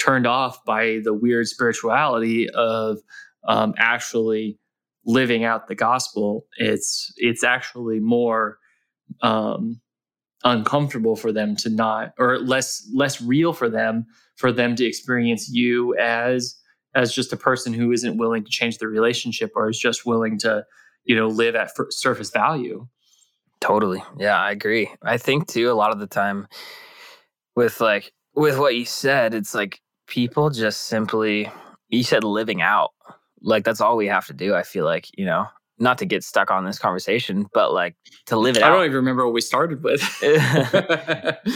[0.02, 2.98] turned off by the weird spirituality of
[3.46, 4.58] um, actually
[5.06, 8.58] living out the gospel it's it's actually more
[9.22, 9.80] um,
[10.44, 14.04] uncomfortable for them to not or less less real for them
[14.36, 16.56] for them to experience you as
[16.94, 20.38] as just a person who isn't willing to change the relationship or is just willing
[20.38, 20.64] to
[21.04, 22.86] you know live at surface value
[23.60, 24.02] Totally.
[24.18, 24.90] Yeah, I agree.
[25.02, 26.46] I think too, a lot of the time
[27.54, 31.50] with like, with what you said, it's like people just simply,
[31.88, 32.90] you said living out.
[33.40, 34.54] Like, that's all we have to do.
[34.54, 35.46] I feel like, you know,
[35.78, 37.96] not to get stuck on this conversation, but like
[38.26, 38.72] to live it I out.
[38.76, 40.00] don't even remember what we started with.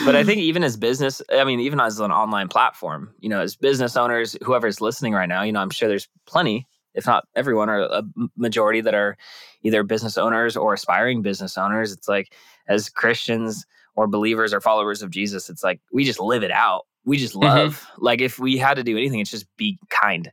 [0.05, 3.41] but I think even as business, I mean, even as an online platform, you know,
[3.41, 7.25] as business owners, whoever's listening right now, you know, I'm sure there's plenty, if not
[7.35, 8.03] everyone, or a
[8.37, 9.17] majority that are
[9.63, 11.93] either business owners or aspiring business owners.
[11.93, 12.35] It's like
[12.69, 13.65] as Christians
[13.97, 16.83] or believers or followers of Jesus, it's like we just live it out.
[17.05, 17.43] We just Mhm.
[17.43, 17.87] love.
[17.99, 20.31] Like if we had to do anything, it's just be kind.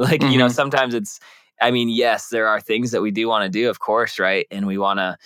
[0.00, 0.54] Like, you know, Mhm.
[0.54, 1.20] sometimes it's,
[1.60, 4.46] I mean, yes, there are things that we do want to do, of course, right?
[4.50, 5.16] And we want to,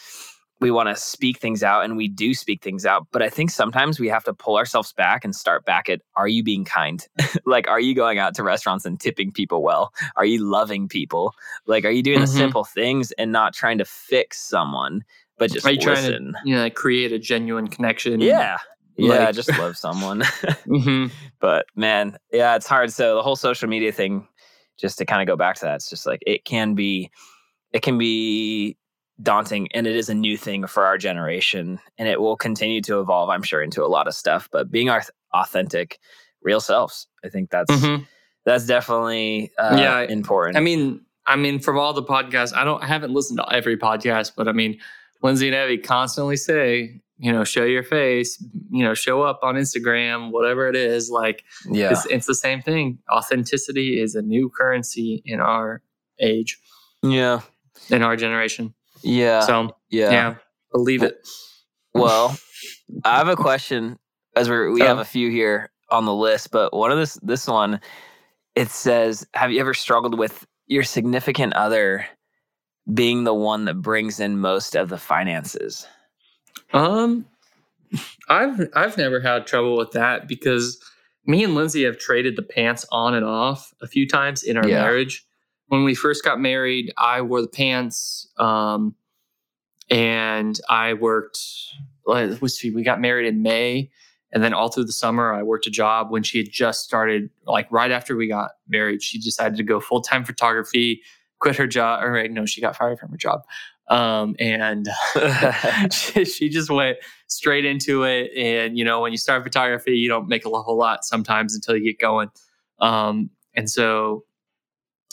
[0.60, 3.50] we want to speak things out and we do speak things out but i think
[3.50, 7.06] sometimes we have to pull ourselves back and start back at are you being kind
[7.44, 11.34] like are you going out to restaurants and tipping people well are you loving people
[11.66, 12.22] like are you doing Mhm.
[12.22, 15.04] the simple things and not trying to fix someone
[15.38, 18.20] but just Are you trying to you know, create a genuine connection?
[18.20, 18.56] yeah
[18.96, 20.22] yeah Like- just love someone
[20.66, 21.06] hmm
[21.40, 24.26] but man yeah it's hard so the whole social media thing
[24.76, 27.10] just to kind of go back to that it's just like it can be
[27.72, 28.76] it can be
[29.22, 32.98] daunting and it is a new thing for our generation and it will continue to
[33.00, 35.98] evolve i'm sure into a lot of stuff but being our authentic
[36.42, 38.06] real selves i think that's Mhm.
[38.44, 42.82] that's definitely uh, Yeah, important I mean, I mean, from all the podcasts, I don't,
[42.82, 44.78] I haven't listened to every podcast, but I mean,
[45.24, 49.56] Lindsey and Evie constantly say, you know, show your face, you know, show up on
[49.56, 51.10] Instagram, whatever it is.
[51.10, 52.98] Like, yeah it's, it's the same thing.
[53.10, 55.82] Authenticity is a new currency in our
[56.20, 56.58] age,
[57.02, 57.40] yeah
[57.90, 58.72] in our generation.
[59.02, 60.34] yeah so, yeah, yeah,
[60.72, 61.26] believe it.
[61.92, 62.36] well
[63.04, 63.98] i have a question
[64.36, 65.02] as we're, we have Oh.
[65.02, 67.80] a few here on the list but one of this this one
[68.54, 72.06] it says have you ever struggled with your significant other
[72.92, 75.86] being the one that brings in most of the finances
[76.72, 77.26] Um,
[78.28, 80.80] I've I've never had trouble with that because
[81.26, 84.68] me and Lindsey have traded the pants on and off a few times in our
[84.68, 84.82] Yeah.
[84.82, 85.26] marriage.
[85.68, 88.94] When we first got married, I wore the pants, um,
[89.90, 91.40] and I worked.
[92.06, 93.90] Like, let's see, we got married in May,
[94.32, 96.10] and then all through the summer, I worked a job.
[96.10, 99.80] When she had just started, like right after we got married, she decided to go
[99.80, 101.02] full time photography,
[101.44, 102.02] quit her job.
[102.02, 103.42] Or wait, no, she got fired from her job,
[103.88, 104.88] um, and
[105.92, 106.96] she, she just went
[107.28, 108.30] straight into it.
[108.36, 111.76] And you know, when you start photography, you don't make a whole lot sometimes until
[111.76, 112.30] you get going.
[112.80, 114.24] Um, and so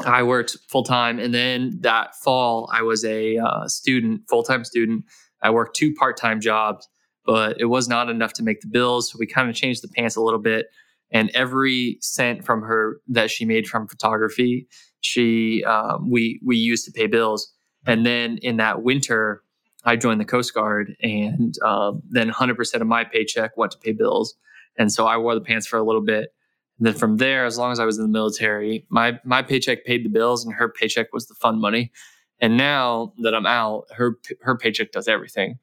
[0.05, 4.63] I worked full time, and then that fall I was a uh, student, full time
[4.63, 5.03] student.
[5.43, 6.87] I worked two part time jobs,
[7.25, 9.11] but it was not enough to make the bills.
[9.11, 10.67] So we kind of changed the pants a little bit.
[11.13, 14.67] And every cent from her that she made from photography,
[15.01, 17.51] she um, we we used to pay bills.
[17.85, 19.41] And then in that winter,
[19.85, 23.91] I joined the Coast Guard, and um, then 100% of my paycheck went to pay
[23.91, 24.35] bills.
[24.77, 26.31] And so I wore the pants for a little bit.
[26.77, 29.83] And then from there, as long as I was in the military, my my paycheck
[29.85, 31.91] paid the bills, and her paycheck was the fun money.
[32.39, 35.57] And now that I'm out, her her paycheck does everything.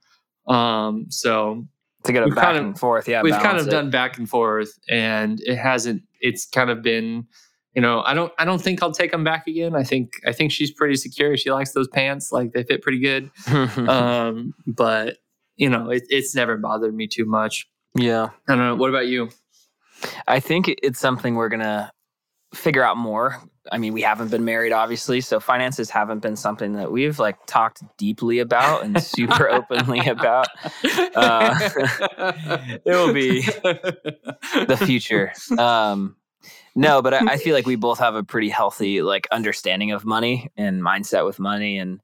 [0.46, 1.66] Um, so
[2.05, 3.09] to get a We've back kind of- and forth.
[3.09, 3.70] Yeah, we've kind of it.
[3.70, 6.03] done back and forth, and it hasn't.
[6.20, 7.27] It's kind of been,
[7.78, 9.76] you know, I don't, I don't think I'll take them back again.
[9.76, 11.36] I think, I think she's pretty secure.
[11.36, 13.30] She likes those pants; like they fit pretty good.
[13.88, 15.18] um, but
[15.54, 17.68] you know, it, it's never bothered me too much.
[17.94, 18.74] yeah, I don't know.
[18.74, 19.30] What about you?
[20.26, 21.92] I think it's something we're gonna
[22.52, 23.40] figure out more.
[23.70, 27.36] I mean, we haven't been married, obviously, so finances haven't been something that we've like
[27.46, 30.48] talked deeply about and super openly about.
[31.14, 31.54] Uh,
[32.74, 35.32] it will be the future.
[35.56, 36.16] Um,
[36.74, 40.04] no, but I, I feel like we both have a pretty healthy like understanding of
[40.04, 42.00] money and mindset with money, and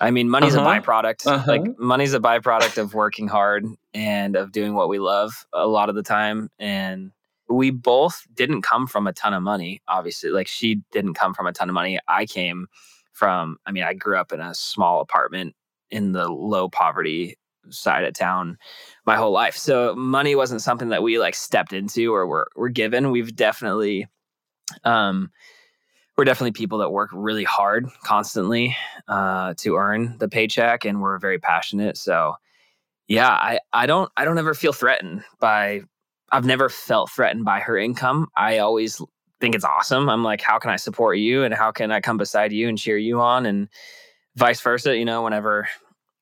[0.00, 0.68] I mean, money's Uh-huh.
[0.68, 1.26] a byproduct.
[1.26, 1.44] Uh-huh.
[1.50, 5.88] Like money's a byproduct of working hard and of doing what we love a lot
[5.90, 6.50] of the time.
[6.58, 7.12] And
[7.50, 9.82] we both didn't come from a ton of money.
[9.88, 11.98] Obviously, like she didn't come from a ton of money.
[12.08, 12.66] I came
[13.12, 13.58] from.
[13.66, 15.54] I mean, I grew up in a small apartment
[15.90, 17.36] in the low poverty
[17.68, 18.56] side of town
[19.06, 19.56] my whole life.
[19.56, 23.10] So money wasn't something that we like stepped into or were, were given.
[23.10, 24.08] We've definitely,
[24.84, 25.30] um,
[26.16, 28.76] we're definitely people that work really hard constantly
[29.08, 31.96] uh, to earn the paycheck, and we're very passionate.
[31.96, 32.34] So,
[33.08, 35.80] yeah, I I don't I don't ever feel threatened by.
[36.30, 38.28] I've never felt threatened by her income.
[38.36, 39.00] I always
[39.40, 40.10] think it's awesome.
[40.10, 42.76] I'm like, how can I support you, and how can I come beside you and
[42.76, 43.68] cheer you on, and
[44.36, 44.94] vice versa.
[44.94, 45.68] You know, whenever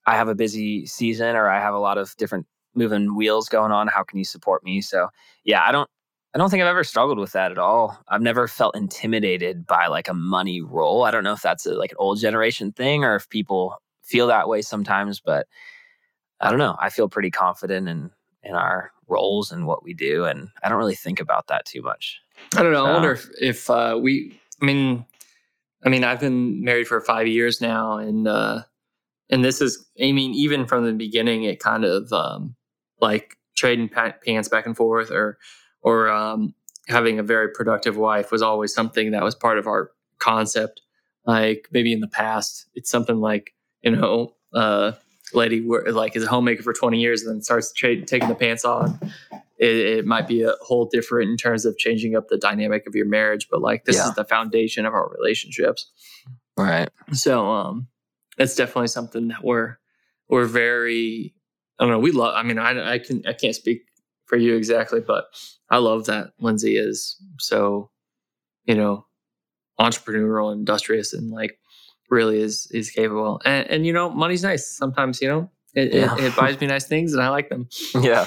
[0.09, 3.73] I have a busy season or I have a lot of different moving wheels going
[3.73, 4.81] on, how can you support me?
[4.81, 5.09] So,
[5.45, 5.89] yeah, I don't
[6.35, 7.99] I don't think I've ever struggled with that at all.
[8.09, 11.05] I've never felt intimidated by like a money role.
[11.05, 14.27] I don't know if that's a, like an old generation thing or if people feel
[14.29, 15.47] that way sometimes, but
[16.41, 16.77] I don't know.
[16.81, 18.11] I feel pretty confident in
[18.43, 21.83] in our roles and what we do, and I don't really think about that too
[21.83, 22.19] much.
[22.57, 22.87] I don't know.
[22.87, 24.41] I wonder if, if uh, we.
[24.63, 25.05] I mean,
[25.85, 28.63] I mean, I've been married for five years now, and uh,
[29.31, 29.87] and this is.
[30.01, 32.55] I mean, even from the beginning, it kind of um,
[33.01, 35.39] like trading pants back and forth, or
[35.83, 36.55] or um,
[36.89, 40.81] having a very productive wife was always something that was part of our concept.
[41.27, 44.93] Like maybe in the past, it's something like you know, uh,
[45.35, 48.65] lady like is a homemaker for twenty years and then starts tra- taking the pants
[48.65, 48.99] on
[49.59, 52.95] it, it might be a whole different in terms of changing up the dynamic of
[52.95, 54.09] your marriage but like this Yeah.
[54.09, 55.91] is the foundation of our relationships
[56.57, 56.89] Right.
[57.13, 57.89] so um
[58.39, 59.77] it's definitely something that we're
[60.29, 61.35] we're very
[61.79, 63.83] i don't know we love i mean i, I can i can't speak
[64.27, 65.27] for you exactly but
[65.71, 67.91] i love that lindsey is so
[68.65, 69.07] you know
[69.81, 71.59] entrepreneurial industrious and like
[72.11, 73.41] really is is capable.
[73.45, 76.15] And, and you know money's nice sometimes you know it, Yeah.
[76.17, 77.69] it, it buys me nice things and i like them
[78.01, 78.27] Yeah.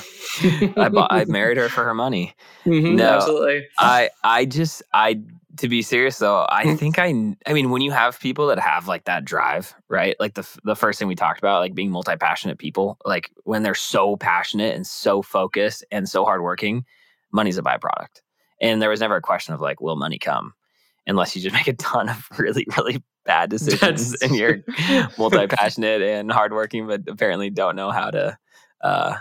[0.78, 2.34] I bought, I married her for her money.
[2.66, 3.16] Mhm, No.
[3.16, 5.22] absolutely I I just I
[5.58, 8.88] to be serious though, I think I I mean when you have people that have
[8.88, 10.16] like that drive, right?
[10.20, 13.76] Like the the first thing we talked about, like being multi-passionate people, like when they're
[13.76, 16.86] so passionate and so focused and so hardworking,
[17.32, 18.22] money's a byproduct.
[18.62, 20.54] And there was never a question of like, will money come?
[21.08, 24.64] Unless you just make a ton of really, really bad decisions and you're
[25.18, 28.38] multi-passionate and hardworking, but apparently don't know how to
[28.82, 29.16] uh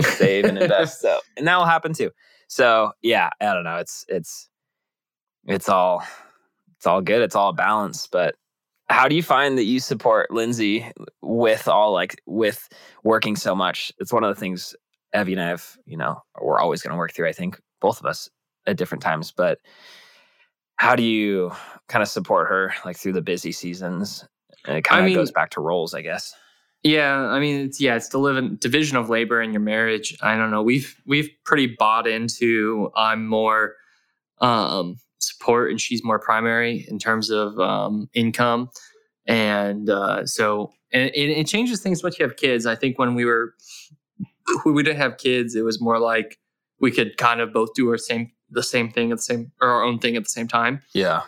[0.00, 1.00] save and invest.
[1.00, 2.10] So and that will happen too.
[2.48, 3.76] So yeah, I don't know.
[3.76, 4.48] It's it's
[5.46, 6.02] it's all
[6.76, 7.22] it's all good.
[7.22, 8.10] It's all balanced.
[8.10, 8.34] But
[8.88, 12.68] how do you find that you support Lindsey with all like with
[13.02, 13.92] working so much?
[13.98, 14.74] It's one of the things
[15.14, 18.06] Evie and I have, you know, we're always gonna work through, I think, both of
[18.06, 18.28] us
[18.66, 19.32] at different times.
[19.32, 19.58] But
[20.78, 21.52] how do you
[21.88, 24.26] kind of support her like through the busy seasons?
[24.66, 26.34] And it kind of mean- goes back to roles, I guess.
[26.84, 30.16] Yeah, I mean, it's yeah, it's the division of labor in your marriage.
[30.22, 30.62] I don't know.
[30.62, 33.74] We've we've pretty bought into I'm more
[34.40, 38.70] um, support and she's more primary in terms of um, income,
[39.26, 42.64] and uh, so and it, it changes things once you have kids.
[42.64, 43.54] I think when we were
[44.62, 46.38] when we didn't have kids, it was more like
[46.80, 49.68] we could kind of both do our same the same thing at the same or
[49.68, 50.80] our own thing at the same time.
[50.94, 51.22] Yeah.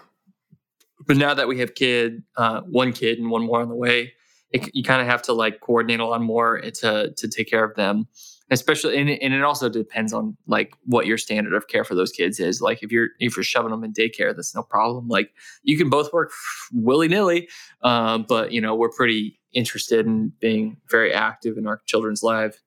[1.06, 4.12] but now that we have kid uh, one kid and one more on the way
[4.52, 7.64] it, you kind of have to like coordinate a lot more to to take care
[7.64, 8.06] of them.
[8.52, 11.94] Especially and it, and it also depends on like what your standard of care for
[11.94, 12.60] those kids is.
[12.60, 15.06] Like if you're if you're shoving them in daycare that's no problem.
[15.08, 15.30] Like
[15.62, 16.32] you can both work
[16.72, 17.48] willy-nilly
[17.82, 22.58] uh, but you know we're pretty interested in being very active in our children's lives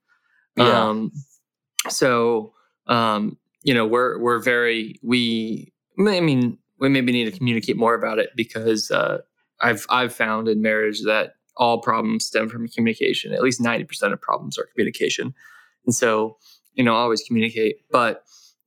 [0.57, 0.87] Yeah.
[0.89, 1.11] um
[1.89, 2.53] so
[2.87, 7.95] um you know we're we're very we i mean we maybe need to communicate more
[7.95, 9.19] about it because uh
[9.61, 14.21] i've i've found in marriage that all problems stem from communication at least 90% of
[14.21, 15.33] problems are communication
[15.85, 16.37] and so
[16.73, 18.23] you know always communicate but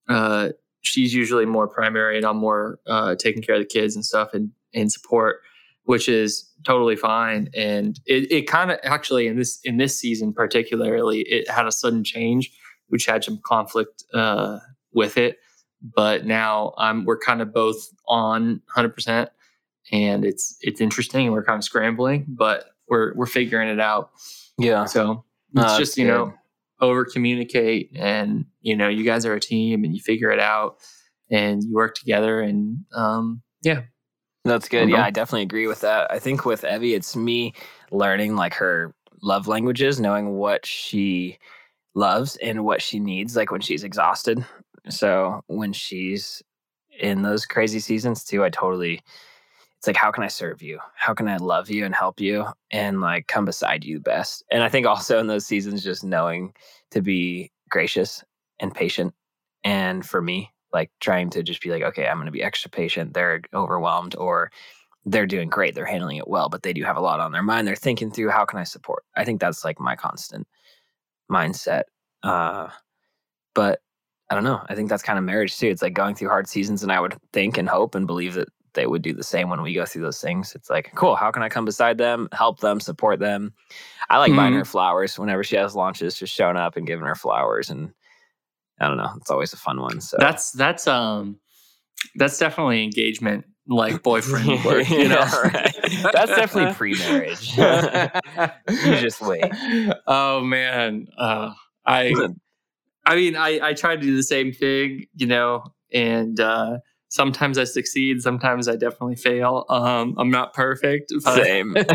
[0.08, 0.50] uh
[0.82, 4.34] she's usually more primary and i'm more uh taking care of the kids and stuff
[4.34, 5.40] and and support
[5.86, 7.48] which is totally fine.
[7.54, 11.72] And it, it kind of actually in this in this season particularly, it had a
[11.72, 12.52] sudden change,
[12.88, 14.58] which had some conflict uh,
[14.96, 15.38] with it.
[15.80, 19.30] But now I'm we're kind of both on 100 percent
[19.92, 21.30] and it's it's interesting.
[21.30, 24.10] We're kind of scrambling, but we're we're figuring it out.
[24.58, 24.84] Yeah.
[24.86, 25.24] So
[25.54, 26.34] it's just you know
[26.80, 30.78] over communicate, and you know you guys are a team, and you figure it out,
[31.30, 33.82] and you work together, and um, yeah.
[34.44, 34.88] That's good.
[34.88, 36.08] Yeah, I definitely agree with that.
[36.08, 37.52] I think with Evie, it's me
[37.90, 41.38] learning like her love languages, knowing what she
[41.96, 44.46] loves and what she needs, like when she's exhausted.
[44.88, 46.42] So when she's
[46.98, 49.02] in those crazy seasons too, I totally
[49.78, 50.78] it's like how can i serve you?
[50.94, 54.44] How can i love you and help you and like come beside you best?
[54.50, 56.54] And i think also in those seasons just knowing
[56.90, 58.24] to be gracious
[58.60, 59.14] and patient.
[59.64, 62.70] And for me like trying to just be like okay i'm going to be extra
[62.70, 63.14] patient.
[63.14, 64.50] They're overwhelmed or
[65.04, 65.74] they're doing great.
[65.74, 67.68] They're handling it well but they do have a lot on their mind.
[67.68, 69.04] They're thinking through how can i support?
[69.16, 70.46] I think that's like my constant
[71.30, 71.82] mindset
[72.22, 72.68] uh
[73.54, 73.80] but
[74.30, 76.48] i don't know i think that's kind of marriage too it's like going through hard
[76.48, 79.50] seasons and i would think and hope and believe that they would do the same
[79.50, 80.54] when we go through those things.
[80.54, 83.52] It's like, cool, how can I come beside them, help them, support them?
[84.08, 84.36] I like mm-hmm.
[84.36, 87.70] buying her flowers whenever she has launches, just showing up and giving her flowers.
[87.70, 87.92] And
[88.78, 90.00] I don't know, it's always a fun one.
[90.00, 91.40] So that's, that's, um,
[92.14, 95.26] that's definitely engagement like boyfriend work, you know.
[95.42, 95.74] right.
[96.12, 97.56] That's definitely pre-marriage.
[97.56, 99.44] you just wait.
[100.06, 101.52] Oh man, uh,
[101.84, 102.14] I,
[103.06, 106.78] I mean, I I try to do the same thing, you know, and uh,
[107.08, 109.64] sometimes I succeed, sometimes I definitely fail.
[109.68, 111.12] Um, I'm not perfect.
[111.20, 111.76] Same.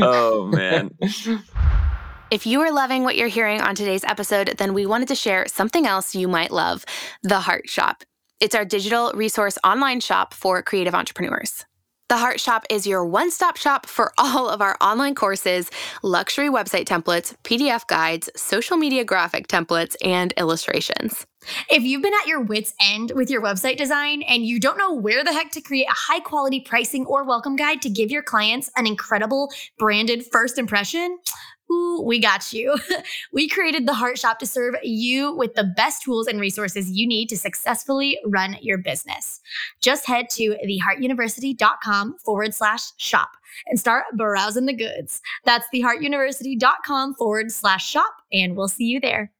[0.00, 0.90] oh man.
[2.30, 5.46] If you are loving what you're hearing on today's episode, then we wanted to share
[5.48, 6.84] something else you might love
[7.24, 8.04] the Heart Shop.
[8.38, 11.66] It's our digital resource online shop for creative entrepreneurs.
[12.10, 15.70] The Heart Shop is your one stop shop for all of our online courses,
[16.02, 21.24] luxury website templates, PDF guides, social media graphic templates, and illustrations.
[21.70, 24.92] If you've been at your wits' end with your website design and you don't know
[24.92, 28.24] where the heck to create a high quality pricing or welcome guide to give your
[28.24, 29.48] clients an incredible
[29.78, 31.16] branded first impression,
[31.70, 32.76] Ooh, we got you.
[33.32, 37.06] we created the Heart Shop to serve you with the best tools and resources you
[37.06, 39.40] need to successfully run your business.
[39.80, 43.30] Just head to theheartuniversity.com forward slash shop
[43.66, 45.20] and start browsing the goods.
[45.44, 49.32] That's theheartuniversity.com forward slash shop, and we'll see you there.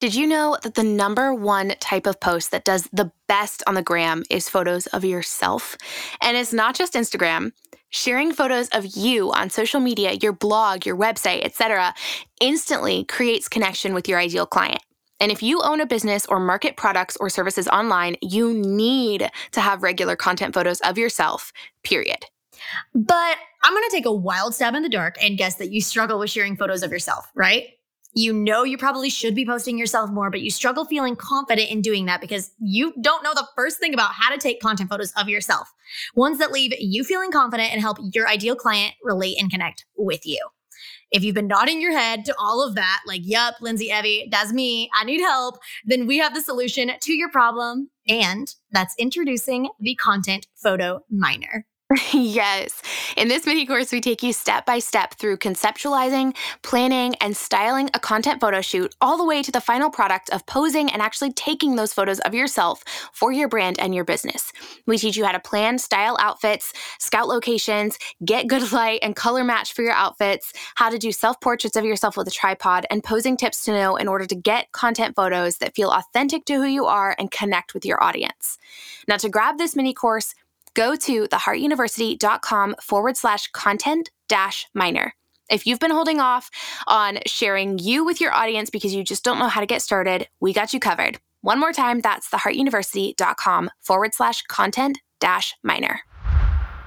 [0.00, 3.74] Did you know that the number one type of post that does the best on
[3.74, 5.76] the gram is photos of yourself?
[6.20, 7.52] And it's not just Instagram.
[7.94, 11.92] Sharing photos of you on social media, your blog, your website, etc.,
[12.40, 14.80] instantly creates connection with your ideal client.
[15.20, 19.60] And if you own a business or market products or services online, you need to
[19.60, 21.52] have regular content photos of yourself,
[21.84, 22.24] period.
[22.94, 25.82] But I'm going to take a wild stab in the dark and guess that you
[25.82, 27.68] struggle with sharing photos of yourself, right?
[28.14, 31.80] You know you probably should be posting yourself more, but you struggle feeling confident in
[31.80, 35.12] doing that because you don't know the first thing about how to take content photos
[35.16, 35.72] of yourself.
[36.14, 40.26] Ones that leave you feeling confident and help your ideal client relate and connect with
[40.26, 40.46] you.
[41.10, 44.52] If you've been nodding your head to all of that, like, yup, Lindsey Evie, that's
[44.52, 47.90] me, I need help, then we have the solution to your problem.
[48.08, 51.66] And that's introducing the Content Photo Minor.
[52.12, 52.80] yes.
[53.16, 57.90] In this mini course, we take you step by step through conceptualizing, planning, and styling
[57.92, 61.32] a content photo shoot, all the way to the final product of posing and actually
[61.32, 64.52] taking those photos of yourself for your brand and your business.
[64.86, 69.44] We teach you how to plan, style outfits, scout locations, get good light and color
[69.44, 73.04] match for your outfits, how to do self portraits of yourself with a tripod, and
[73.04, 76.66] posing tips to know in order to get content photos that feel authentic to who
[76.66, 78.58] you are and connect with your audience.
[79.08, 80.34] Now, to grab this mini course,
[80.74, 85.14] go to theheartuniversity.com forward slash content dash minor.
[85.50, 86.50] If you've been holding off
[86.86, 90.28] on sharing you with your audience because you just don't know how to get started,
[90.40, 91.18] we got you covered.
[91.42, 96.00] One more time, that's theheartuniversity.com forward slash content dash minor.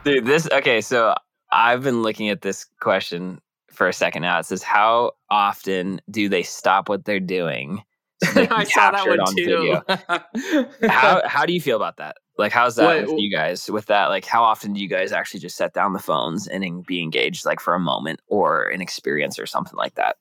[0.04, 1.14] Dude, this, okay, so
[1.52, 4.40] I've been looking at this question for a second now.
[4.40, 7.84] It says, How often do they stop what they're doing?
[8.24, 10.88] So I saw that one too.
[10.90, 12.18] how, how do you feel about that?
[12.38, 13.70] Like, how's that what, with you guys?
[13.70, 16.86] With that, like, how often do you guys actually just set down the phones and
[16.86, 20.18] be engaged, like for a moment or an experience or something like that?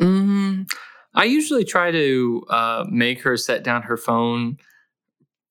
[0.00, 0.70] Mm,
[1.14, 4.58] I usually try to uh, make her set down her phone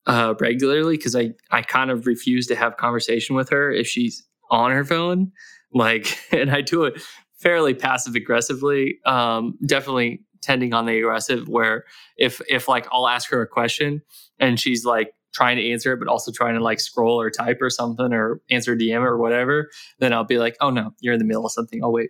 [0.05, 4.23] uh, regularly because I I kind of refuse to have conversation with her if she's
[4.49, 5.31] on her phone.
[5.73, 7.01] Like, and I do it
[7.39, 8.99] fairly passive aggressively.
[9.05, 11.85] Um, definitely tending on the aggressive where
[12.17, 14.01] if if like I'll ask her a question
[14.39, 17.61] and she's like trying to answer it, but also trying to like scroll or type
[17.61, 19.69] or something or answer DM or whatever,
[19.99, 21.83] then I'll be like, oh no, you're in the middle of something.
[21.83, 22.09] I'll wait.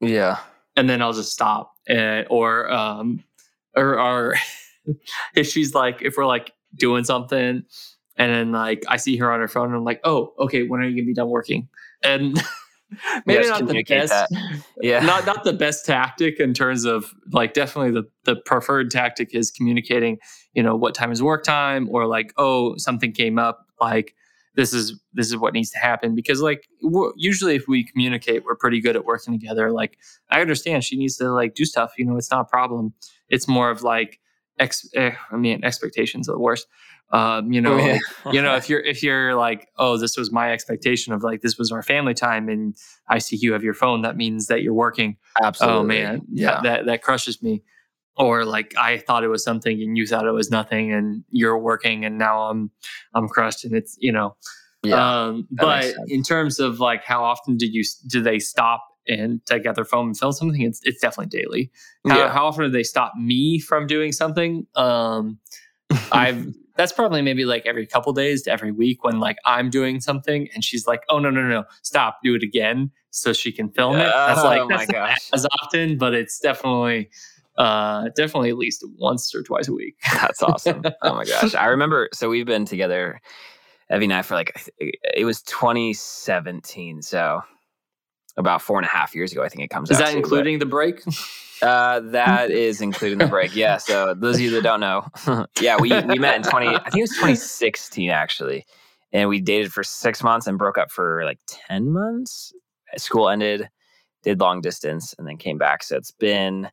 [0.00, 0.38] Yeah.
[0.76, 1.72] And then I'll just stop.
[1.88, 3.24] And, or, um,
[3.76, 4.36] or, or
[5.34, 7.64] if she's like, if we're like doing something
[8.16, 10.80] and then like I see her on her phone and I'm like, oh, okay, when
[10.80, 11.68] are you gonna be done working?
[12.02, 12.40] And
[13.26, 14.62] maybe Yes, not the best that.
[14.82, 15.00] Yeah.
[15.00, 19.50] not not the best tactic in terms of like definitely the the preferred tactic is
[19.50, 20.18] communicating
[20.54, 24.14] you know what time is work time or like oh something came up like
[24.54, 26.14] this is this is what needs to happen.
[26.14, 29.70] Because like we're, usually if we communicate we're pretty good at working together.
[29.70, 29.98] Like
[30.30, 32.94] i understand she needs to like do stuff you know it's not a problem.
[33.28, 34.20] It's more of like
[34.58, 36.66] ex eh, i mean expectations are the worst
[37.12, 37.98] um you know Yeah.
[38.24, 41.40] like, you know if you're if you're like oh this was my expectation of like
[41.40, 42.76] this was our family time and
[43.08, 45.78] i see you have your phone that means that you're working Absolutely.
[45.78, 46.50] oh man Yeah.
[46.52, 47.62] that, that that crushes me
[48.16, 51.58] or like i thought it was something and you thought it was nothing and you're
[51.58, 52.70] working and now i'm
[53.14, 54.36] i'm crushed and it's you know
[54.82, 55.24] yeah.
[55.26, 59.66] um but in terms of like how often do you do they stop and take
[59.66, 61.70] out their phone and film something it's it's definitely daily
[62.06, 62.32] how, yeah.
[62.32, 65.38] how often do they stop me from doing something um
[66.12, 66.46] i've
[66.80, 70.48] that's probably maybe like every couple days to every week when like i'm doing something
[70.54, 73.68] and she's like oh no no no no stop do it again so she can
[73.68, 77.10] film it that's oh like my that's not as often but it's definitely
[77.58, 80.82] uh definitely at least once or twice a week That's awesome.
[81.02, 81.54] oh my gosh.
[81.54, 83.20] I remember so we've been together
[83.92, 87.42] Evie and I for like it was 2017, so
[88.36, 90.04] about four and a half years ago, I think it comes is out.
[90.06, 91.02] that to, but- including the break
[91.62, 93.54] Uh, that is including the break.
[93.54, 93.76] Yeah.
[93.76, 95.06] So those of you that don't know,
[95.60, 96.68] yeah, we we met in twenty.
[96.68, 98.64] I think it was twenty sixteen actually,
[99.12, 102.52] and we dated for six months and broke up for like ten months.
[102.96, 103.68] School ended,
[104.22, 105.82] did long distance, and then came back.
[105.82, 106.70] So it's been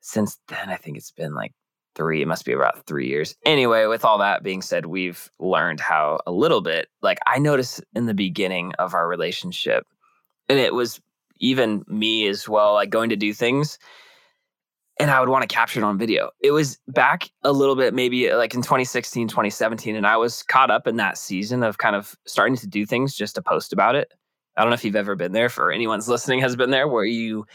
[0.00, 0.68] since then.
[0.68, 1.52] I think it's been like
[1.94, 2.22] three.
[2.22, 3.34] It must be about three years.
[3.44, 6.88] Anyway, with all that being said, we've learned how a little bit.
[7.02, 9.84] Like I noticed in the beginning of our relationship,
[10.48, 11.00] and it was
[11.40, 12.74] even me as well.
[12.74, 13.78] Like going to do things
[15.02, 16.30] and I would want to capture it on video.
[16.40, 20.44] It was back a little bit, maybe uh, like in 2016, 2017, and I was
[20.44, 23.72] caught up in that season of kind of starting to do things just to post
[23.72, 24.12] about it.
[24.56, 27.04] I don't know if you've ever been there, for anyone's listening has been there, where
[27.04, 27.46] you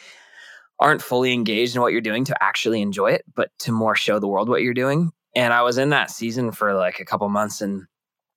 [0.82, 4.20] aren't fully engaged in what you're doing to actually enjoy it, but to more show
[4.20, 5.12] the world what you're doing.
[5.34, 7.86] And I was in that season for like a couple months, and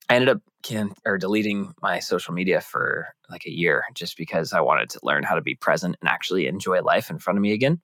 [0.08, 4.52] I ended up can or deleting my social media for like a year just because
[4.52, 7.42] I wanted to learn how to be present and actually enjoy life in front of
[7.42, 7.80] me again.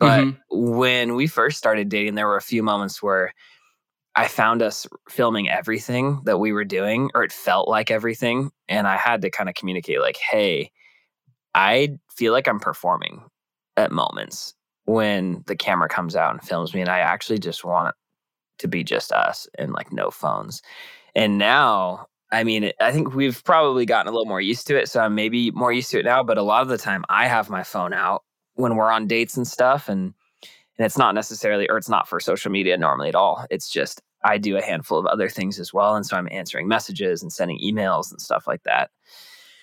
[0.00, 0.38] But Mhm.
[0.50, 3.32] when we first started dating, there were a few moments where
[4.16, 8.50] I found us filming everything that we were doing, or it felt like everything.
[8.68, 10.72] And I had to kind of communicate, like, hey,
[11.54, 13.24] I feel like I'm performing
[13.76, 14.54] at moments
[14.86, 16.80] when the camera comes out and films me.
[16.82, 17.94] And I actually just want
[18.58, 20.62] to be just us and like no phones.
[21.14, 24.88] And now, I mean, I think we've probably gotten a little more used to it.
[24.88, 26.22] So I'm maybe more used to it now.
[26.24, 28.22] But a lot of the time, I have my phone out
[28.54, 29.88] when we're on dates and stuff.
[29.88, 30.14] And
[30.78, 33.44] and it's not necessarily, or it's not for social media normally at all.
[33.50, 35.94] It's just I do a handful of other things as well.
[35.94, 38.90] And so I'm answering messages and sending emails and stuff like that.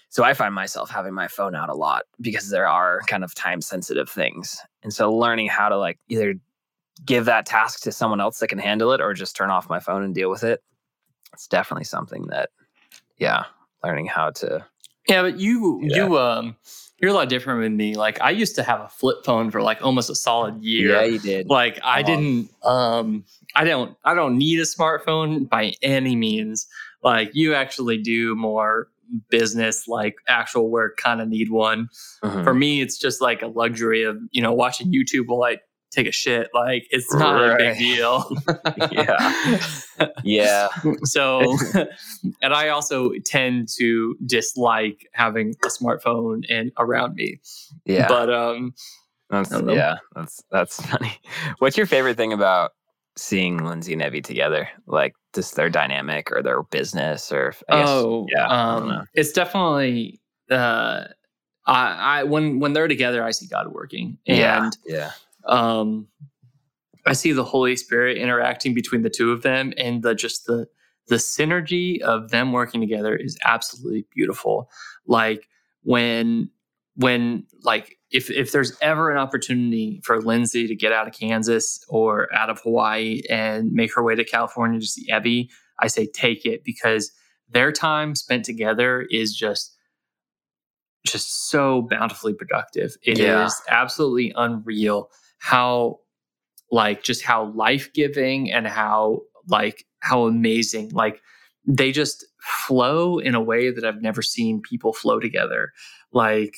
[0.10, 3.36] So I find myself having my phone out a lot because there are kind of
[3.36, 4.60] time sensitive things.
[4.84, 6.36] And so learning how to like either
[7.06, 9.80] give that task to someone else that can handle it or just turn off my
[9.80, 10.64] phone and deal with it.
[11.34, 12.50] It's definitely something that,
[13.18, 13.46] yeah,
[13.84, 14.66] learning how to.
[15.08, 16.56] Yeah, but you you um
[17.00, 17.96] you're a lot different than me.
[17.96, 20.96] Like I used to have a flip phone for like almost a solid year.
[20.96, 21.48] Yeah, you did.
[21.48, 23.24] Like I didn't um
[23.56, 26.68] I don't I don't need a smartphone by any means.
[27.04, 28.90] Like you actually do more
[29.30, 31.90] business like actual work kind of need one.
[32.24, 32.44] Mhm.
[32.44, 35.58] For me it's just like a luxury of, you know, watching YouTube while I
[35.98, 36.50] take a shit.
[36.54, 38.30] Like it's not a big deal.
[38.92, 40.10] Yeah.
[40.24, 40.68] yeah.
[41.04, 41.42] so
[42.42, 47.40] and i also tend to dislike having a smartphone and around me
[47.86, 48.08] Yeah.
[48.08, 48.74] but um
[49.30, 49.74] That's, I don't know.
[49.74, 51.20] yeah, that's that's funny.
[51.60, 52.72] What's your favorite thing about
[53.18, 54.70] seeing Lindsey and Evie together?
[54.86, 60.22] Like just their dynamic or their business or I guess, oh yeah, um it's definitely
[60.52, 61.06] uh
[61.66, 65.12] I, I when when they're together i see god working yeah, and yeah,
[65.48, 66.08] um
[67.06, 70.68] i see the holy spirit interacting between the two of them and the just the
[71.08, 74.70] the synergy of them working together is absolutely beautiful.
[75.06, 75.48] Like
[75.84, 76.50] when
[76.96, 81.80] when like if if there's ever an opportunity for lindsey to get out of kansas
[81.90, 86.08] or out of hawaii and make her way to california to see evie i say
[86.08, 87.12] take it because
[87.50, 89.78] their time spent together is just
[91.06, 92.96] just so bountifully productive.
[93.02, 93.50] It is Yeah.
[93.70, 96.00] absolutely unreal how
[96.72, 101.22] like just how life-giving and how like how amazing like
[101.66, 105.74] they just flow in a way that I've never seen people flow together.
[106.12, 106.56] Like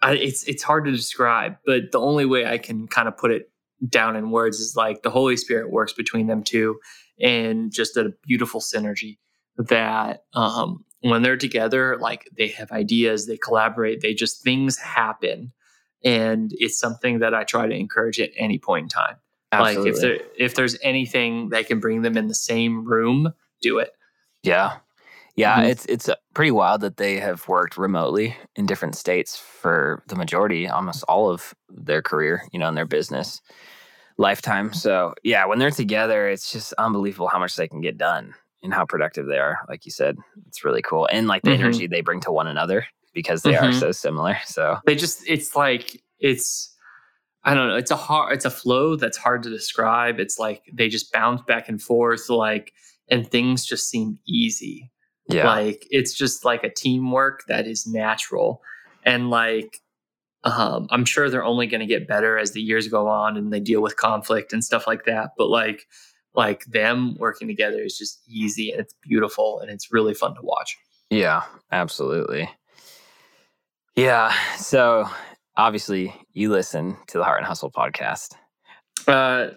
[0.00, 3.32] I, it's it's hard to describe, but the only way I can kind of put
[3.32, 3.50] it
[3.88, 6.78] down in words is like the Holy Spirit works between them two,
[7.20, 9.18] and just a beautiful synergy
[9.56, 15.52] that um, when they're together, like they have ideas, they collaborate, they just things happen,
[16.04, 19.16] and it's something that I try to encourage at any point in time.
[19.52, 19.90] Absolutely.
[19.90, 23.32] Like if there if there's anything that can bring them in the same room,
[23.62, 23.92] do it.
[24.42, 24.78] Yeah.
[25.36, 25.70] Yeah, mm-hmm.
[25.70, 30.16] it's it's uh, pretty wild that they have worked remotely in different states for the
[30.16, 33.40] majority, almost all of their career, you know, in their business
[34.16, 34.72] lifetime.
[34.72, 38.34] So, yeah, when they're together, it's just unbelievable how much they can get done
[38.64, 39.60] and how productive they are.
[39.68, 40.16] Like you said,
[40.48, 41.08] it's really cool.
[41.10, 41.62] And like the mm-hmm.
[41.62, 42.86] energy they bring to one another
[43.18, 43.66] because they mm-hmm.
[43.66, 44.36] are so similar.
[44.46, 46.74] So, they just it's like it's
[47.44, 50.20] I don't know, it's a hard it's a flow that's hard to describe.
[50.20, 52.72] It's like they just bounce back and forth like
[53.10, 54.90] and things just seem easy
[55.28, 55.46] yeah.
[55.46, 58.62] Like it's just like a teamwork that is natural.
[59.04, 59.80] And like
[60.44, 63.52] um, I'm sure they're only going to get better as the years go on and
[63.52, 65.30] they deal with conflict and stuff like that.
[65.36, 65.86] But like,
[66.34, 70.40] like them working together is just easy and it's beautiful and it's really fun to
[70.42, 70.76] watch.
[71.10, 71.42] Yeah,
[71.72, 72.48] absolutely.
[73.98, 74.32] Yeah.
[74.56, 75.08] So
[75.56, 78.34] obviously, you listen to the Heart and Hustle podcast.
[79.08, 79.48] Uh,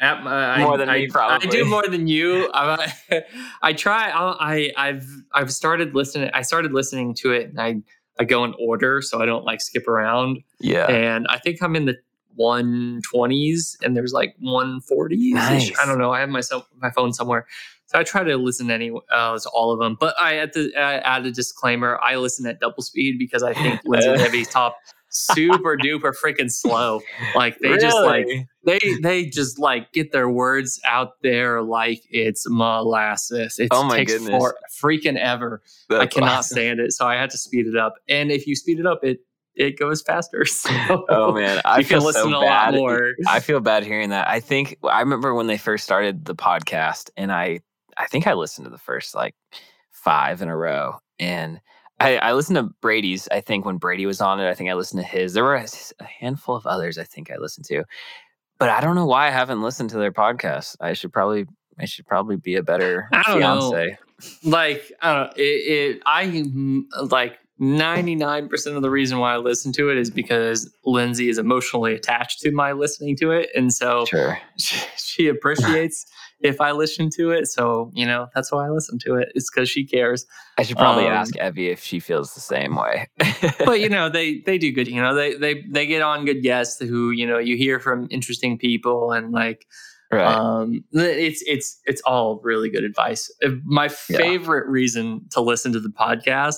[0.00, 1.46] at my, more I, than I, me, probably.
[1.46, 2.50] I do more than you.
[2.54, 2.92] I,
[3.60, 4.10] I try.
[4.10, 6.30] I I've I've started listening.
[6.32, 7.82] I started listening to it, and I
[8.18, 10.42] I go in order, so I don't like skip around.
[10.60, 10.86] Yeah.
[10.86, 11.98] And I think I'm in the
[12.38, 15.32] 120s, and there's like 140s.
[15.32, 15.78] Nice.
[15.78, 16.10] I don't know.
[16.10, 16.40] I have my
[16.78, 17.46] my phone somewhere.
[17.90, 20.72] So I try to listen anyway uh, to all of them, but I at the
[20.76, 21.98] I add a disclaimer.
[22.00, 24.76] I listen at double speed because I think Lindsey Heavy's top
[25.08, 27.00] super duper freaking slow.
[27.34, 27.80] Like they really?
[27.80, 28.26] just like
[28.64, 33.58] they they just like get their words out there like it's molasses.
[33.58, 34.30] It oh takes goodness.
[34.30, 35.60] for freaking ever.
[35.88, 36.54] That's I cannot awesome.
[36.54, 37.94] stand it, so I had to speed it up.
[38.08, 39.18] And if you speed it up, it
[39.56, 40.44] it goes faster.
[40.46, 42.76] So oh man, I feel listen so bad.
[43.26, 44.28] I feel bad hearing that.
[44.28, 47.62] I think I remember when they first started the podcast, and I
[48.00, 49.34] I think I listened to the first like
[49.90, 51.60] five in a row, and
[51.98, 53.28] I, I listened to Brady's.
[53.30, 55.34] I think when Brady was on it, I think I listened to his.
[55.34, 55.66] There were a,
[56.00, 57.84] a handful of others I think I listened to,
[58.58, 60.76] but I don't know why I haven't listened to their podcast.
[60.80, 61.46] I should probably
[61.78, 63.86] I should probably be a better I don't fiance.
[63.86, 64.50] Know.
[64.50, 65.32] Like I don't know.
[65.36, 66.44] It, it I
[67.02, 71.94] like 99% of the reason why I listen to it is because Lindsey is emotionally
[71.94, 73.50] attached to my listening to it.
[73.54, 74.38] And so sure.
[74.58, 76.06] she, she appreciates
[76.40, 77.46] if I listen to it.
[77.46, 79.30] So, you know, that's why I listen to it.
[79.34, 80.26] It's because she cares.
[80.58, 83.08] I should probably um, ask Evie if she feels the same way.
[83.64, 84.88] but you know, they they do good.
[84.88, 88.08] You know, they they they get on good guests who you know you hear from
[88.10, 89.66] interesting people and like.
[90.12, 90.26] Right.
[90.26, 93.30] Um, it's it's it's all really good advice.
[93.62, 94.72] My favorite yeah.
[94.72, 96.56] reason to listen to the podcast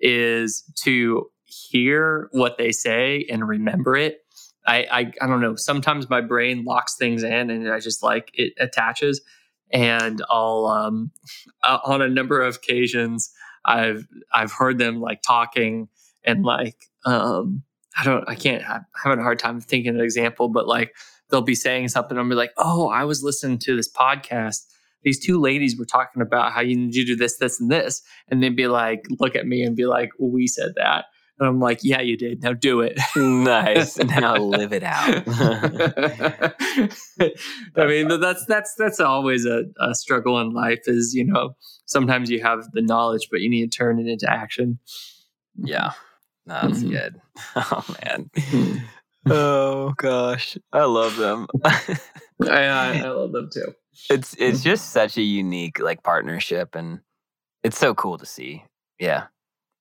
[0.00, 4.22] is to hear what they say and remember it
[4.68, 5.56] I, I I don't know.
[5.56, 9.22] Sometimes my brain locks things in, and I just like it attaches.
[9.72, 11.10] And I'll um,
[11.62, 13.32] uh, on a number of occasions,
[13.64, 15.88] I've I've heard them like talking
[16.24, 17.62] and like um,
[17.98, 20.94] I don't I can't I'm having a hard time thinking of an example, but like
[21.30, 22.18] they'll be saying something.
[22.18, 24.66] I'll be like, oh, I was listening to this podcast.
[25.02, 28.02] These two ladies were talking about how you need to do this, this, and this,
[28.28, 31.06] and they'd be like, look at me and be like, we said that,
[31.38, 32.42] and I'm like, yeah, you did.
[32.42, 32.98] Now do it.
[33.16, 33.98] nice.
[34.08, 35.22] Now live it out.
[37.76, 40.80] I mean, that's that's that's always a, a, struggle in life.
[40.86, 41.54] Is you know,
[41.86, 44.78] sometimes you have the knowledge, but you need to turn it into action.
[45.56, 45.92] Yeah,
[46.46, 46.90] no, that's mm-hmm.
[46.90, 47.20] good.
[47.54, 48.30] Oh man.
[49.26, 51.46] oh gosh, I love them.
[51.64, 51.98] I,
[52.42, 53.74] I, I love them too.
[54.10, 57.00] It's it's just such a unique like partnership, and
[57.62, 58.64] it's so cool to see.
[58.98, 59.26] Yeah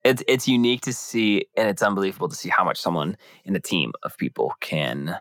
[0.04, 3.60] it's it's unique to see and it's unbelievable to see how much someone in a
[3.60, 5.18] team of people can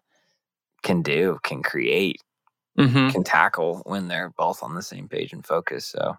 [0.83, 2.23] can do can create
[2.79, 3.11] mm-hmm.
[3.11, 6.17] can tackle when they're both on the same page and focus so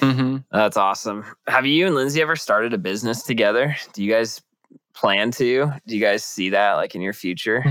[0.00, 0.38] mm-hmm.
[0.50, 1.24] that's awesome.
[1.46, 3.76] Have you and lindsey ever started a business together?
[3.92, 4.40] Do you guys
[4.94, 5.72] plan to?
[5.86, 7.64] Do you guys see that like in your future?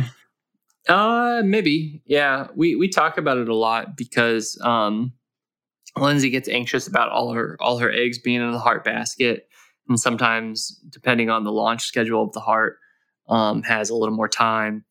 [0.87, 2.47] Uh maybe yeah.
[2.55, 5.11] We we talk about it a lot because um
[5.97, 9.49] lindsey gets anxious about all her all her eggs being in the heart basket
[9.89, 12.77] and sometimes depending on the launch schedule of the heart
[13.29, 14.85] um, has a little more time.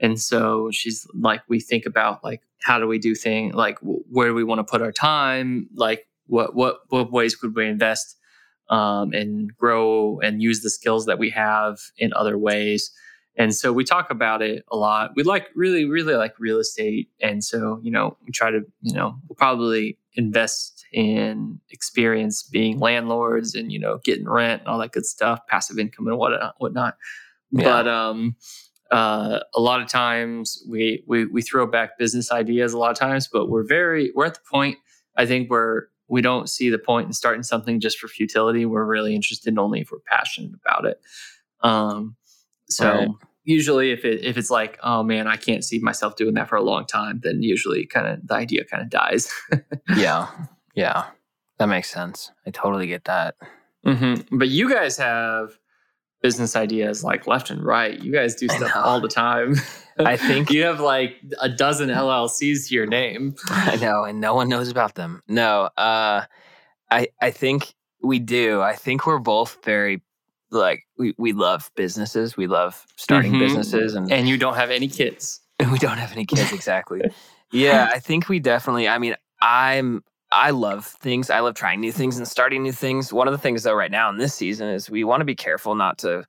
[0.00, 4.28] And so she's like we think about like how do we do things like where
[4.28, 5.68] do we want to put our time?
[5.74, 8.16] Like what what what ways could we invest
[8.70, 12.90] um, and grow and use the skills that we have in other ways?
[13.36, 15.12] And so we talk about it a lot.
[15.16, 17.08] We like really really like real estate.
[17.20, 22.78] And so you know we try to you know we'll probably invest in experience being
[22.78, 26.54] landlords and you know getting rent and all that good stuff, passive income and what
[26.58, 26.96] whatnot.
[27.50, 27.64] Yeah.
[27.64, 28.36] But um,
[28.92, 32.96] uh, a lot of times we, we we throw back business ideas a lot of
[32.98, 34.78] times, but we're very we're at the point
[35.16, 38.64] I think where we don't see the point in starting something just for futility.
[38.64, 41.00] We're really interested only if we're passionate about it.
[41.62, 42.14] Um,
[42.68, 43.08] so Right.
[43.42, 46.56] usually if it if it's like oh man I can't see myself doing that for
[46.56, 49.28] a long time, then usually kind of the idea kind of dies.
[49.96, 50.28] yeah.
[50.74, 51.06] Yeah.
[51.58, 52.30] That makes sense.
[52.46, 53.36] I totally get that.
[53.84, 55.56] hmm But you guys have
[56.22, 58.00] business ideas like left and right.
[58.00, 59.54] You guys do stuff all the time.
[59.98, 63.36] I think- you have like a dozen LLCs to your name.
[63.48, 65.22] I know, and no one knows about them.
[65.28, 66.24] No, uh,
[66.90, 68.60] I I think we do.
[68.60, 70.02] I think we're both very
[70.50, 72.36] like we, we love businesses.
[72.36, 73.38] We love starting Mhm.
[73.40, 75.40] businesses, and, And you don't have any kids.
[75.70, 77.02] we don't have any kids exactly.
[77.52, 78.88] yeah, I think we definitely.
[78.88, 80.02] I mean, I'm
[80.34, 81.30] I love things.
[81.30, 83.12] I love trying new things and starting new things.
[83.12, 85.36] One of the things though, right now in this season, is we want to be
[85.36, 86.24] careful not to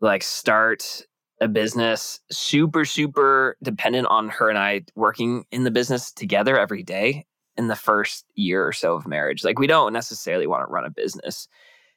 [0.00, 1.02] like start
[1.40, 6.82] a business super super dependent on her and I working in the business together every
[6.82, 7.24] day
[7.56, 9.44] in the first year or so of marriage.
[9.44, 11.48] Like we don't necessarily want to run a business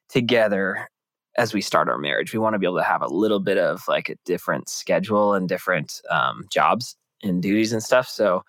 [0.07, 0.89] together
[1.37, 2.31] as we start our marriage.
[2.31, 5.33] We want to be able to have a little bit of like a different schedule
[5.33, 8.07] and different um, jobs and duties and stuff.
[8.07, 8.43] So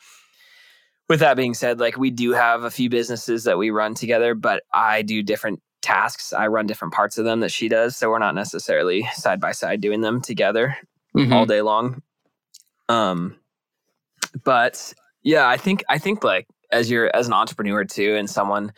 [1.08, 4.34] with that being said, like we do have a few businesses that we run together,
[4.34, 6.32] but I do different tasks.
[6.32, 7.96] I run different parts of them that she does.
[7.96, 10.76] So we're not necessarily side by side doing them together
[11.32, 12.02] all day long.
[12.88, 13.36] Um,
[14.44, 18.72] but yeah, I think I think like as you're as an entrepreneur too, and someone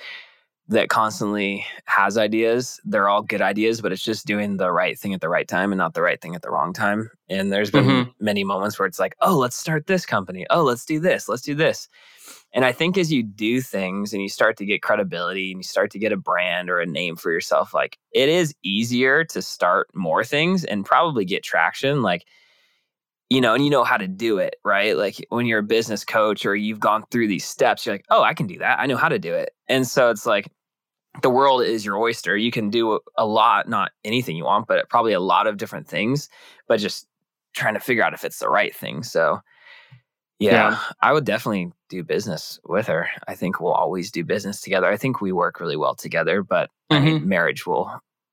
[0.69, 5.15] that constantly has ideas, they're all good ideas, but it's just doing the right thing
[5.15, 7.09] at the right time and not the right thing at the wrong time.
[7.29, 8.13] And there's been Mhm.
[8.19, 10.45] many moments where it's like, oh, let's start this company.
[10.51, 11.29] Oh, let's do this.
[11.29, 11.89] Let's do this.
[12.53, 15.65] And I think as you do things and you start to get credibility and you
[15.65, 19.43] start to get a brand or a name for yourself, like it is easier to
[19.43, 22.03] start more things and probably get traction.
[22.03, 22.25] Like,
[23.29, 24.97] you know, and you know how to do it, right?
[24.97, 28.23] Like when you're a business coach or you've gone through these steps, you're like, oh,
[28.23, 28.79] I can do that.
[28.79, 29.51] I know how to do it.
[29.69, 30.49] And so it's like
[31.23, 32.37] the world is your oyster.
[32.37, 35.89] You can do a lot, not anything you want, but probably a lot of different
[35.89, 36.29] things,
[36.69, 37.07] but just
[37.55, 39.03] trying to figure out if it's the right thing.
[39.03, 39.41] So,
[40.39, 40.79] yeah, Yeah.
[41.01, 43.09] I would definitely do business with her.
[43.27, 44.87] I think we'll always do business together.
[44.87, 47.29] I think we work really well together, but I mean, mm-hmm.
[47.29, 47.91] marriage will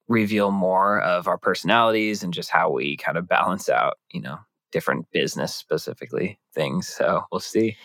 [0.07, 4.37] reveal more of our personalities and just how we kind of balance out, you know,
[4.71, 6.87] different business specifically things.
[6.87, 7.77] So we'll see.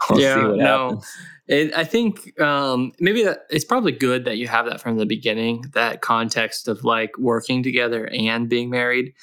[0.10, 1.02] We'll Yeah, no.
[1.48, 5.06] It, I think um, maybe that it's probably good that you have that from the
[5.06, 9.14] beginning, that context of like working together and being married.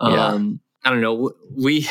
[0.00, 0.28] Yeah.
[0.28, 1.32] Um, I don't know.
[1.54, 1.88] We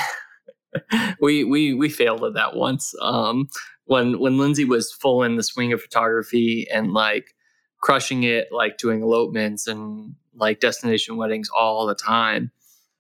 [1.21, 2.93] we we we failed at that once.
[3.01, 3.49] Um,
[3.85, 7.35] when when Lindsey was full in the swing of photography and like
[7.81, 12.51] crushing it, like doing elopements and like destination weddings all the time,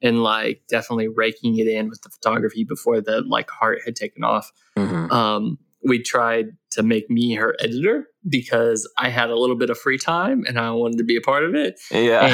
[0.03, 4.23] and like definitely raking it in with the photography before the like heart had taken
[4.23, 5.11] off Mhm.
[5.11, 9.77] um, we tried to make me her editor because I had a little bit of
[9.77, 11.77] free time and I wanted to be a part of it.
[11.91, 12.25] Yeah.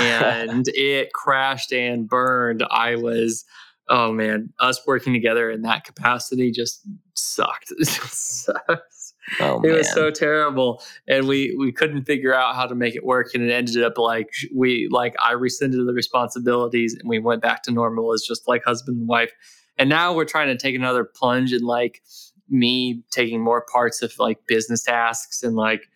[0.44, 2.64] And it crashed and burned.
[2.70, 3.44] I was,
[3.90, 6.82] oh man, us working together in that capacity just
[7.16, 7.72] sucked.
[7.80, 8.99] It just sucks.
[9.40, 13.06] Oh, It was so terrible, and we we couldn't figure out how to make it
[13.06, 17.42] work, and it ended up like we like I rescinded the responsibilities, and we went
[17.42, 19.32] back to normal as just like husband and wife.
[19.78, 22.02] And now we're trying to take another plunge in like
[22.50, 25.88] me taking more parts of like business tasks and like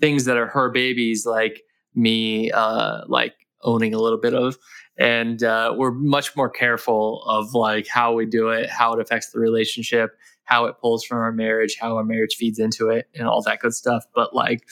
[0.00, 1.62] things that are her babies, like
[1.94, 4.56] me uh like owning a little bit of.
[4.98, 9.30] And uh, we're much more careful of like how we do it, how it affects
[9.30, 10.10] the relationship,
[10.48, 13.60] how it pulls from our marriage, how our marriage feeds into it, and all that
[13.60, 14.04] good stuff.
[14.14, 14.66] But like,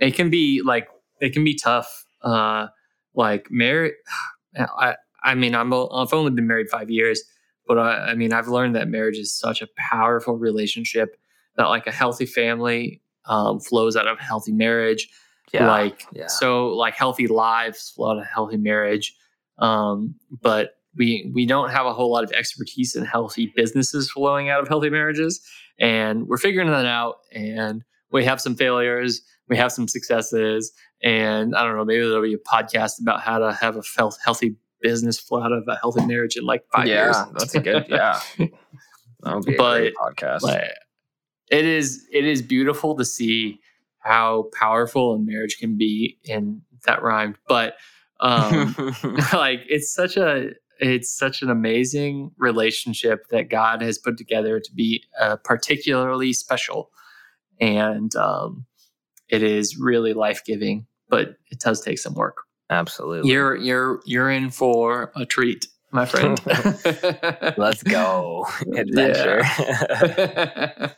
[0.00, 0.88] it can be like
[1.20, 2.04] it can be tough.
[2.20, 2.66] Uh,
[3.14, 3.94] like marriage,
[4.56, 7.22] I I mean I'm I've only been married five years,
[7.68, 11.16] but I, I mean I've learned that marriage is such a powerful relationship
[11.56, 15.08] that like a healthy family um, flows out of healthy marriage.
[15.52, 15.68] yeah.
[15.70, 16.26] Like yeah.
[16.26, 19.16] so, like healthy lives flow out of healthy marriage.
[19.58, 24.48] Um, but we we don't have a whole lot of expertise in healthy businesses flowing
[24.48, 25.40] out of healthy marriages,
[25.78, 27.16] and we're figuring that out.
[27.32, 30.72] And we have some failures, we have some successes,
[31.02, 31.84] and I don't know.
[31.84, 35.52] Maybe there'll be a podcast about how to have a health, healthy business flow out
[35.52, 37.16] of a healthy marriage in like five yeah, years.
[37.38, 37.86] that's a good.
[37.88, 40.40] Yeah, that would be a But, great podcast.
[40.42, 40.70] But
[41.50, 43.60] it is it is beautiful to see
[43.98, 47.74] how powerful a marriage can be in that rhymed but
[48.20, 48.74] um
[49.32, 50.50] like it's such a
[50.80, 56.90] it's such an amazing relationship that god has put together to be uh, particularly special
[57.60, 58.66] and um,
[59.28, 60.86] it is really life giving.
[61.08, 62.38] But it does take some work.
[62.70, 63.30] Absolutely.
[63.30, 66.40] You're you're you're in for a treat, my friend.
[67.56, 68.46] Let's go.
[68.76, 69.42] Adventure.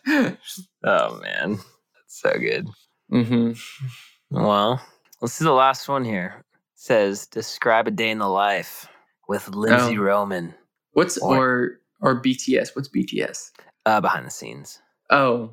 [0.85, 1.57] oh man.
[1.57, 2.68] That's so good.
[3.11, 3.53] hmm
[4.31, 4.81] Well,
[5.20, 6.45] let's do the last one here.
[6.55, 8.89] It says describe a day in the life
[9.29, 10.03] with Lindsey Oh.
[10.03, 10.55] Roman
[10.93, 12.74] What's Or- or or BTS?
[12.77, 13.53] What's BTS?
[13.87, 14.81] uh, behind the scenes.
[15.11, 15.53] Oh,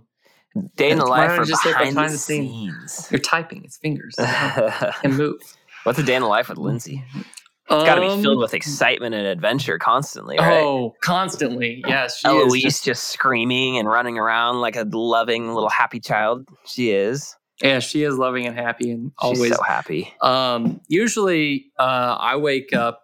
[0.75, 3.07] Day in the life or just behind, behind the the scene- scenes.
[3.11, 3.63] you're typing.
[3.65, 4.15] It's fingers.
[4.19, 5.41] and move.
[5.83, 7.03] What's a day in the life with Lindsey?
[7.15, 7.25] It's
[7.69, 10.61] got to be filled Um, with excitement and adventure constantly, right?
[10.63, 11.83] Oh, constantly.
[11.87, 12.19] Yes.
[12.19, 16.47] She Eloise is just, just, screaming and running around like a loving little happy child.
[16.65, 17.35] She is.
[17.61, 19.55] yeah, she is loving and happy and She's always.
[19.55, 20.13] so happy.
[20.21, 23.02] Um, usually, uh, I wake up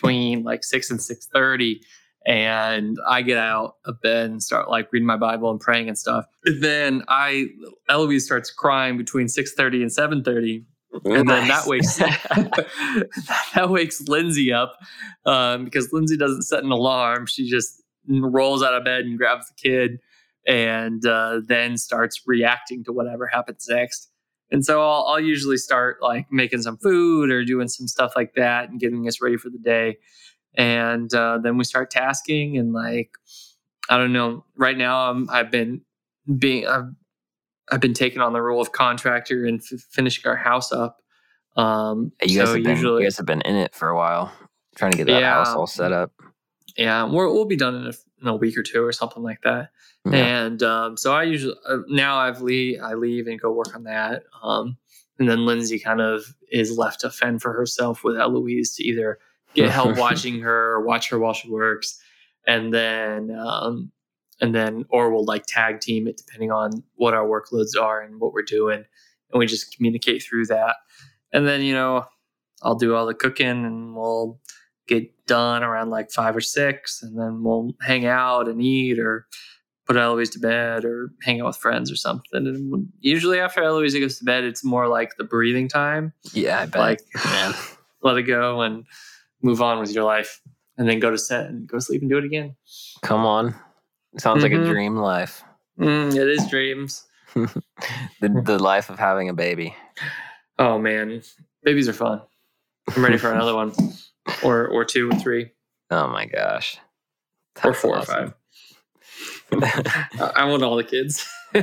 [0.00, 1.82] between like six and six thirty,
[2.26, 5.98] and I get out of bed and start like reading my Bible and praying and
[5.98, 6.26] stuff.
[6.60, 7.46] Then I
[7.88, 10.64] Eloise starts crying between six thirty and seven thirty,
[11.04, 11.96] and then that wakes
[13.54, 14.78] that wakes Lindsey up
[15.26, 17.26] um, because Lindsey doesn't set an alarm.
[17.26, 19.98] She just rolls out of bed and grabs the kid,
[20.46, 24.09] and uh, then starts reacting to whatever happens next.
[24.52, 28.34] And so I'll, I'll usually start like making some food or doing some stuff like
[28.34, 29.98] that and getting us ready for the day.
[30.56, 33.12] And uh, then we start tasking and like
[33.90, 34.44] I don't know.
[34.56, 35.82] Right now I'm, I've been
[36.38, 36.90] being I've
[37.72, 40.98] I've been taking on the role of contractor and f- finishing our house up.
[41.56, 43.96] Um, you guys, so have been, usually, you guys have been in it for a
[43.96, 44.32] while,
[44.76, 45.34] trying to get that Yeah.
[45.36, 46.12] house all set up.
[46.76, 47.92] yeah, we're, we'll be done in a,
[48.22, 49.70] in a week or two or something like that.
[50.06, 50.44] Yeah.
[50.44, 53.84] And um, so I usually uh, now I've leave I leave and go work on
[53.84, 54.24] that.
[54.42, 54.78] Um,
[55.18, 59.18] and then Lindsey kind of is left to fend for herself with Eloise to either
[59.54, 62.00] get help watching her or watch her while she works,
[62.46, 63.92] and then um,
[64.40, 68.20] and then or we'll like tag team it depending on what our workloads are and
[68.20, 68.82] what we're doing,
[69.32, 70.76] and we just communicate through that.
[71.32, 72.06] And then you know
[72.62, 74.40] I'll do all the cooking and we'll
[74.88, 79.26] get done around like five or six, and then we'll hang out and eat or
[79.90, 82.46] put Eloise to bed or hang out with friends or something.
[82.46, 86.12] And usually after Eloise goes to bed, it's more like the breathing time.
[86.32, 86.80] yeah, I bet.
[86.80, 87.54] Like, man.
[88.02, 88.84] let it go and
[89.42, 90.40] move on with your life,
[90.78, 92.54] and then go to set and go sleep and do it again.
[93.02, 93.52] Come on.
[94.18, 94.66] Sounds like a Mhm.
[94.66, 95.42] dream life.
[95.78, 97.04] Mm, it is dreams.
[98.20, 99.74] The, the life of having a baby.
[100.58, 101.22] Oh man,
[101.64, 102.20] babies are fun.
[102.94, 103.72] I'm ready for another one,
[104.44, 105.50] or or two or three
[105.90, 106.78] Oh my gosh.
[107.64, 108.14] or four awesome.
[108.14, 108.34] or five.
[110.36, 111.28] I want all the kids.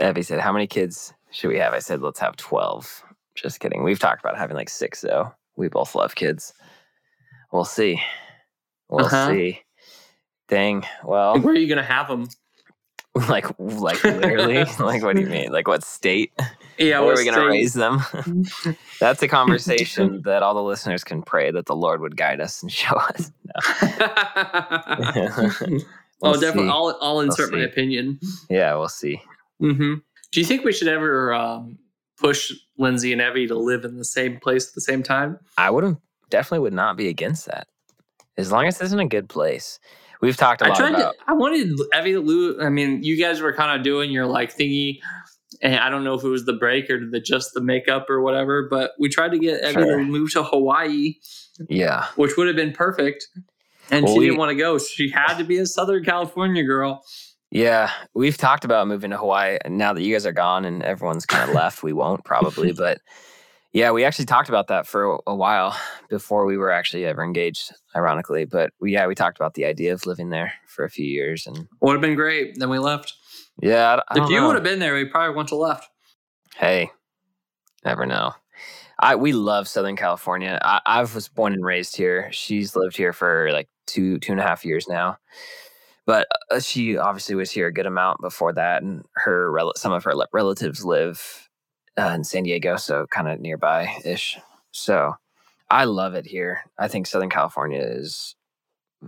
[0.00, 1.72] Evie said, How many kids should we have?
[1.72, 3.02] I said, Let's have 12.
[3.34, 3.82] Just kidding.
[3.82, 5.32] We've talked about having like six, though.
[5.56, 6.52] We both love kids.
[7.52, 8.00] We'll see.
[8.88, 9.28] We'll Uh-huh.
[9.30, 9.62] see.
[10.48, 10.84] Dang.
[11.04, 12.28] Well, Where are you gonna have them?
[13.28, 15.52] like, like literally, like, what do you mean?
[15.52, 16.32] Like, what state?
[16.78, 18.00] Yeah, Where are we going to raise them?
[18.98, 22.62] That's a conversation that all the listeners can pray that the Lord would guide us
[22.62, 23.30] and show us.
[25.04, 25.78] oh,
[26.30, 26.68] We'll definitely.
[26.68, 26.72] see.
[26.72, 28.18] I'll I'll insert my opinion.
[28.48, 29.20] Yeah, we'll see.
[29.60, 29.94] hmm
[30.32, 31.78] Do you think we should ever um,
[32.18, 35.38] push Lindsey and Evie to live in the same place at the same time?
[35.58, 35.98] I wouldn't,
[36.30, 37.66] definitely would not be against that.
[38.38, 39.78] As long as it's in a good place.
[40.22, 41.14] We've talked a I lot tried about.
[41.18, 41.24] to.
[41.26, 41.68] I wanted
[41.98, 42.62] Evie to lose.
[42.62, 45.00] I mean, you guys were kind of doing your like thingy,
[45.60, 48.20] and I don't know if it was the break or the just the makeup or
[48.22, 48.68] whatever.
[48.70, 49.98] But we tried to get Evie Sure.
[49.98, 51.14] to move to Hawaii,
[51.68, 52.06] Yeah.
[52.14, 53.26] which would have been perfect.
[53.90, 54.78] And Well, she we- didn't want to go.
[54.78, 57.04] She had to be a Southern California girl.
[57.50, 59.58] Yeah, we've talked about moving to Hawaii.
[59.64, 62.72] and Now that you guys are gone and everyone's kind of left, we won't probably.
[62.72, 62.98] But
[63.72, 65.76] yeah, we actually talked about that for a, while
[66.08, 68.44] before we were actually ever engaged, ironically.
[68.46, 71.46] But we, yeah, we talked about the idea of living there for a few years.
[71.46, 72.58] And Would have been great.
[72.58, 73.12] Then we left.
[73.60, 74.46] yeah, I, I If you know.
[74.46, 75.88] would have been there, we probably wouldn't have left.
[76.56, 76.90] Hey,
[77.84, 78.32] never know.
[78.98, 80.58] I we love Southern California.
[80.62, 82.28] I, I was born and raised here.
[82.30, 85.18] She's lived here for like two two and a half years now.
[86.04, 90.04] But uh, she obviously was here a good amount before that, and her some of
[90.04, 91.48] her relatives live
[91.96, 94.38] uh, in San Diego, so kind of nearby ish.
[94.72, 95.14] So
[95.70, 96.64] I love it here.
[96.78, 98.34] I think Southern California is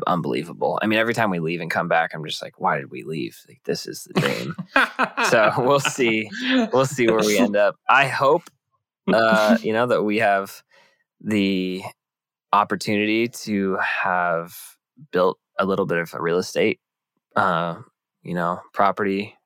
[0.06, 0.78] unbelievable.
[0.82, 3.02] I mean, every time we leave and come back, I'm just like, why did we
[3.04, 3.38] leave?
[3.48, 4.56] Like, this is the dream.
[5.30, 6.28] So, we'll see.
[6.72, 7.76] we'll see where we end up.
[7.88, 8.42] I hope,
[9.12, 10.62] uh, you know, that we have
[11.20, 11.82] the
[12.54, 14.56] opportunity to have
[15.12, 16.80] built a little bit of a real estate,
[17.36, 17.76] uh,
[18.22, 19.36] you know, property,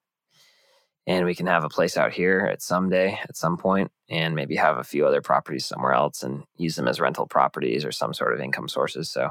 [1.06, 4.34] and we can have a place out here at some day, at some point, and
[4.34, 7.92] maybe have a few other properties somewhere else and use them as rental properties or
[7.92, 9.10] some sort of income sources.
[9.10, 9.30] So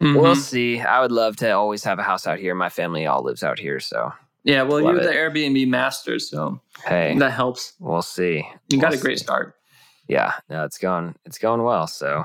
[0.00, 0.36] we'll Mhm.
[0.36, 0.80] see.
[0.80, 2.54] I would love to always have a house out here.
[2.54, 4.12] My family all lives out here, so
[4.44, 5.04] Yeah, well, Love you're it.
[5.04, 7.74] the Airbnb master, so Hey, that helps.
[7.80, 8.48] we'll see.
[8.68, 9.24] You got We'll a great see.
[9.24, 9.56] start.
[10.08, 11.86] Yeah, no, it's going it's going well.
[11.86, 12.24] So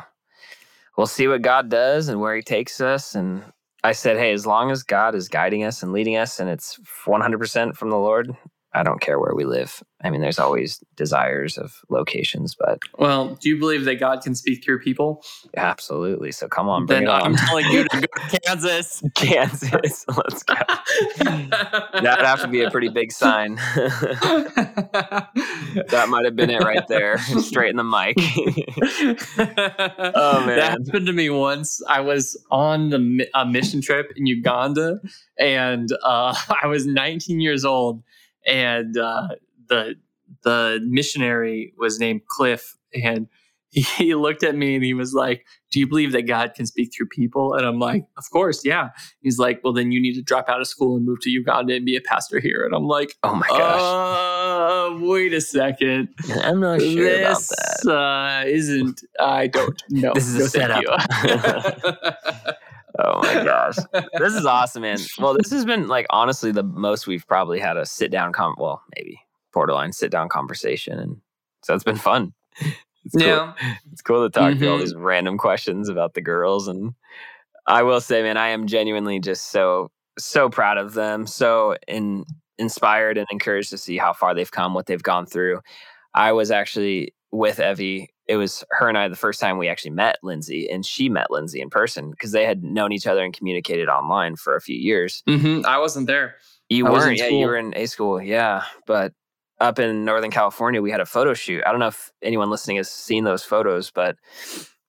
[0.98, 3.16] we'll see what God does and where He takes us.
[3.16, 3.44] And
[3.84, 6.80] I said, hey, as long as God is guiding us and leading us, and it's
[7.06, 8.36] 100% from the Lord,
[8.76, 9.82] I don't care where we live.
[10.04, 14.36] I mean, there's always desires of locations, but Well, do you believe that God can
[14.36, 15.24] speak through people?
[15.58, 16.32] absolutely.
[16.34, 17.22] So come on, bring then it on.
[17.24, 19.02] I'm telling you to go to Kansas.
[19.16, 20.54] Kansas, let's go.
[21.24, 23.56] That'd have to be a pretty big sign.
[23.56, 25.30] that
[26.10, 28.16] might have been it right there, straight in the mic.
[30.16, 30.58] oh man.
[30.58, 31.82] that happened to me once.
[31.88, 35.00] I was on the a mission trip in Uganda,
[35.40, 38.04] and uh, I was 19 years old,
[38.46, 39.30] and uh,
[39.68, 39.96] the
[40.44, 43.28] the missionary was named Cliff, and
[43.70, 46.66] he, he looked at me and he was like, "Do you believe that God can
[46.66, 48.90] speak through people?" And I'm like, "Of course, yeah."
[49.22, 51.74] He's like, "Well, then you need to drop out of school and move to Uganda
[51.76, 53.82] and be a pastor here." And I'm like, oh my gosh.
[53.82, 56.10] "Uh, wait a second,
[56.44, 57.48] I'm not sure about this
[57.84, 57.92] that.
[57.92, 59.02] uh, isn't.
[59.20, 60.14] I don't know.
[60.14, 60.84] This is a setup.
[63.00, 63.76] Oh my gosh.
[64.18, 64.98] This is awesome, man.
[65.20, 68.56] Well, this has been like honestly the most we've probably had a sit down com
[68.58, 69.20] well, maybe
[69.54, 71.00] borderline sit down conversation.
[71.00, 71.18] And
[71.64, 72.34] so it's been fun.
[73.06, 73.28] It's cool.
[73.28, 73.54] yeah.
[73.92, 74.80] It's cool to talk to all mm-hmm.
[74.80, 76.68] these random questions about the girls.
[76.68, 76.94] And
[77.68, 81.28] I will say, man, I am genuinely just so, so proud of them.
[81.28, 82.26] So in,
[82.58, 85.62] inspired and encouraged to see how far they've come, what they've gone through.
[86.14, 88.10] I was actually with Evie.
[88.28, 91.30] It was her and I the first time we actually met Lindsey, and she met
[91.30, 94.76] Lindsey in person because they had known each other and communicated online for a few
[94.76, 95.24] years.
[95.28, 96.36] hmm I wasn't there.
[96.70, 98.64] You I weren't, yeah, you were in A school, yeah.
[98.88, 99.14] But
[99.60, 101.64] up in Northern California, we had a photo shoot.
[101.66, 104.18] I don't know if anyone listening has seen those photos, but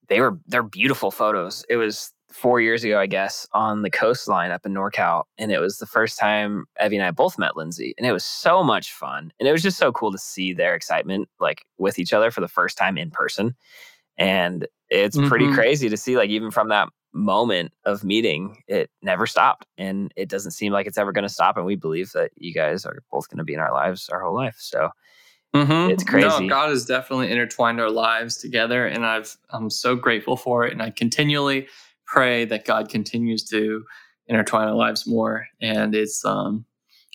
[0.09, 1.63] they were they're beautiful photos.
[1.69, 5.59] It was four years ago, I guess, on the coastline up in NorCal, and it
[5.59, 8.91] was the first time Evie and I both met Lindsey, and it was so much
[8.93, 12.31] fun, and it was just so cool to see their excitement like with each other
[12.31, 13.55] for the first time in person,
[14.17, 15.53] and it's pretty Mhm.
[15.53, 20.29] crazy to see like even from that moment of meeting it never stopped and it
[20.29, 23.01] doesn't seem like it's ever going to stop and we believe that you guys are
[23.11, 24.89] both going to be in our lives our whole life so
[25.55, 25.89] Mhm.
[25.89, 26.27] It's crazy.
[26.27, 30.73] No, God has definitely intertwined our lives together, and I've I'm so grateful for it.
[30.73, 31.67] And I continually
[32.07, 33.83] pray that God continues to
[34.27, 35.47] intertwine our lives more.
[35.61, 36.65] And it's um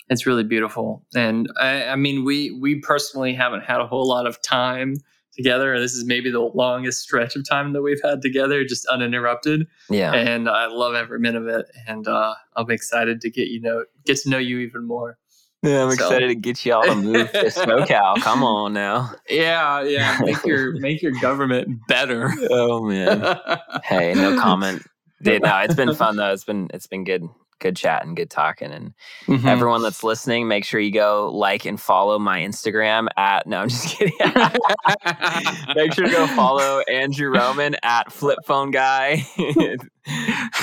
[0.09, 1.07] it's really beautiful.
[1.14, 4.97] And I, I mean, we we personally haven't had a whole lot of time
[5.34, 5.78] together.
[5.78, 9.66] This is maybe the longest stretch of time that we've had together, just uninterrupted.
[9.88, 11.66] yeah And I love every minute of it.
[11.86, 15.18] And uh, I'm excited to get you know get to know you even more.
[15.63, 18.17] Yeah i'm So- excited to get you all to move to socal.
[18.21, 19.13] Come on now.
[19.29, 20.19] Yeah, yeah.
[20.21, 22.33] Make your make your government better.
[22.51, 23.39] oh man.
[23.85, 24.83] Hey no comment.
[25.23, 26.33] Dude, no it's been fun though.
[26.33, 27.29] It's been it's been good
[27.63, 28.93] good chatting good talking and
[29.27, 29.47] Mhm.
[29.47, 33.69] everyone that's listening make sure you go like and follow my instagram at no i'm
[33.71, 34.13] just kidding
[35.75, 39.25] make sure to go follow andrew roman at flip phone guy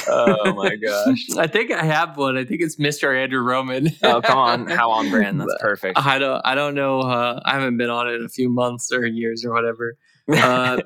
[0.09, 2.37] oh my gosh I think I have one.
[2.37, 3.17] I think it's Mr.
[3.17, 3.89] Andrew Roman.
[4.03, 6.41] oh come on how on brand that's perfect I don't.
[6.43, 6.99] I don't know.
[6.99, 9.95] Uh, I haven't been on it in a few months or years or whatever.
[10.27, 10.81] Uh,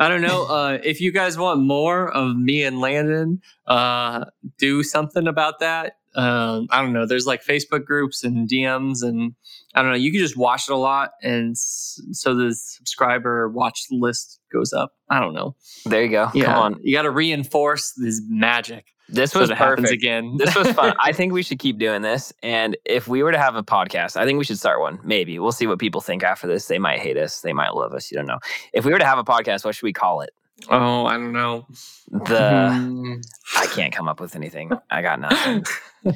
[0.00, 0.46] I don't know.
[0.50, 4.24] Uh, if you guys want more of me and Landon, uh,
[4.58, 5.98] do something about that.
[6.16, 7.06] Um, I don't know.
[7.06, 9.34] There's like Facebook groups and DMs, and
[9.74, 9.96] I don't know.
[9.96, 14.72] You can just watch it a lot, and s- so the subscriber watch list goes
[14.72, 14.92] up.
[15.08, 15.54] I don't know.
[15.86, 19.56] there you go Yeah, come on You got to reinforce this magic this was it
[19.56, 20.36] happens perfect again.
[20.38, 20.94] this was fun.
[21.00, 22.32] I think we should keep doing this.
[22.42, 24.98] And if we were to have a podcast, I think we should start one.
[25.02, 26.66] Maybe we'll see what people think after this.
[26.66, 27.40] They might hate us.
[27.40, 28.10] They might love us.
[28.10, 28.38] You don't know.
[28.72, 30.30] If we were to have a podcast, what should we call it?
[30.68, 31.66] oh, I don't know.
[32.10, 33.14] The Hmm.
[33.56, 34.70] I can't come up with anything.
[34.90, 35.64] I got nothing.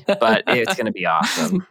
[0.06, 1.66] But it's gonna be awesome.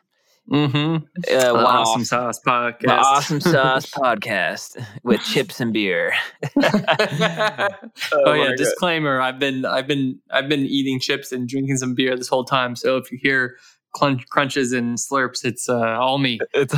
[0.52, 0.96] Mm-hmm.
[1.36, 2.80] Uh, one awesome sauce podcast.
[2.82, 6.14] the awesome sauce podcast with chips and beer.
[6.58, 7.70] oh, yeah,
[8.10, 8.58] my God.
[8.58, 9.22] disclaimer.
[9.22, 12.76] I've been I've been I've been eating chips and drinking some beer this whole time.
[12.76, 13.56] So if you hear
[13.96, 16.40] crunch, crunches and slurps, it's uh, all me.
[16.54, 16.74] It's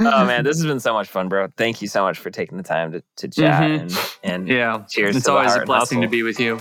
[0.00, 1.48] oh man, this has been so much fun, bro.
[1.56, 3.80] Thank you so much for taking the time to, to chat Mhm.
[3.80, 4.82] and and Yeah.
[4.88, 5.16] cheers.
[5.16, 6.56] it's to the always heart a blessing to be with you.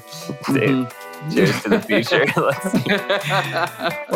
[0.47, 1.33] Dude, Mhm.
[1.33, 2.25] Cheers to the future.
[2.37, 2.89] Let's see.
[2.89, 2.97] you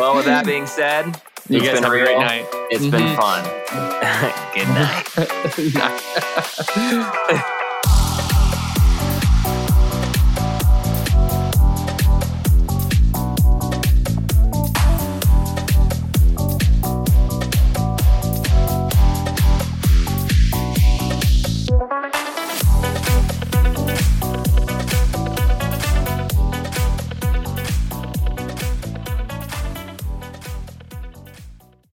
[0.00, 2.20] Well, with that being said, guys it's been have a great real.
[2.20, 2.46] night.
[2.70, 3.16] It's been Mhm.
[3.16, 3.44] fun.
[4.54, 5.06] Good night.
[5.74, 7.44] Night.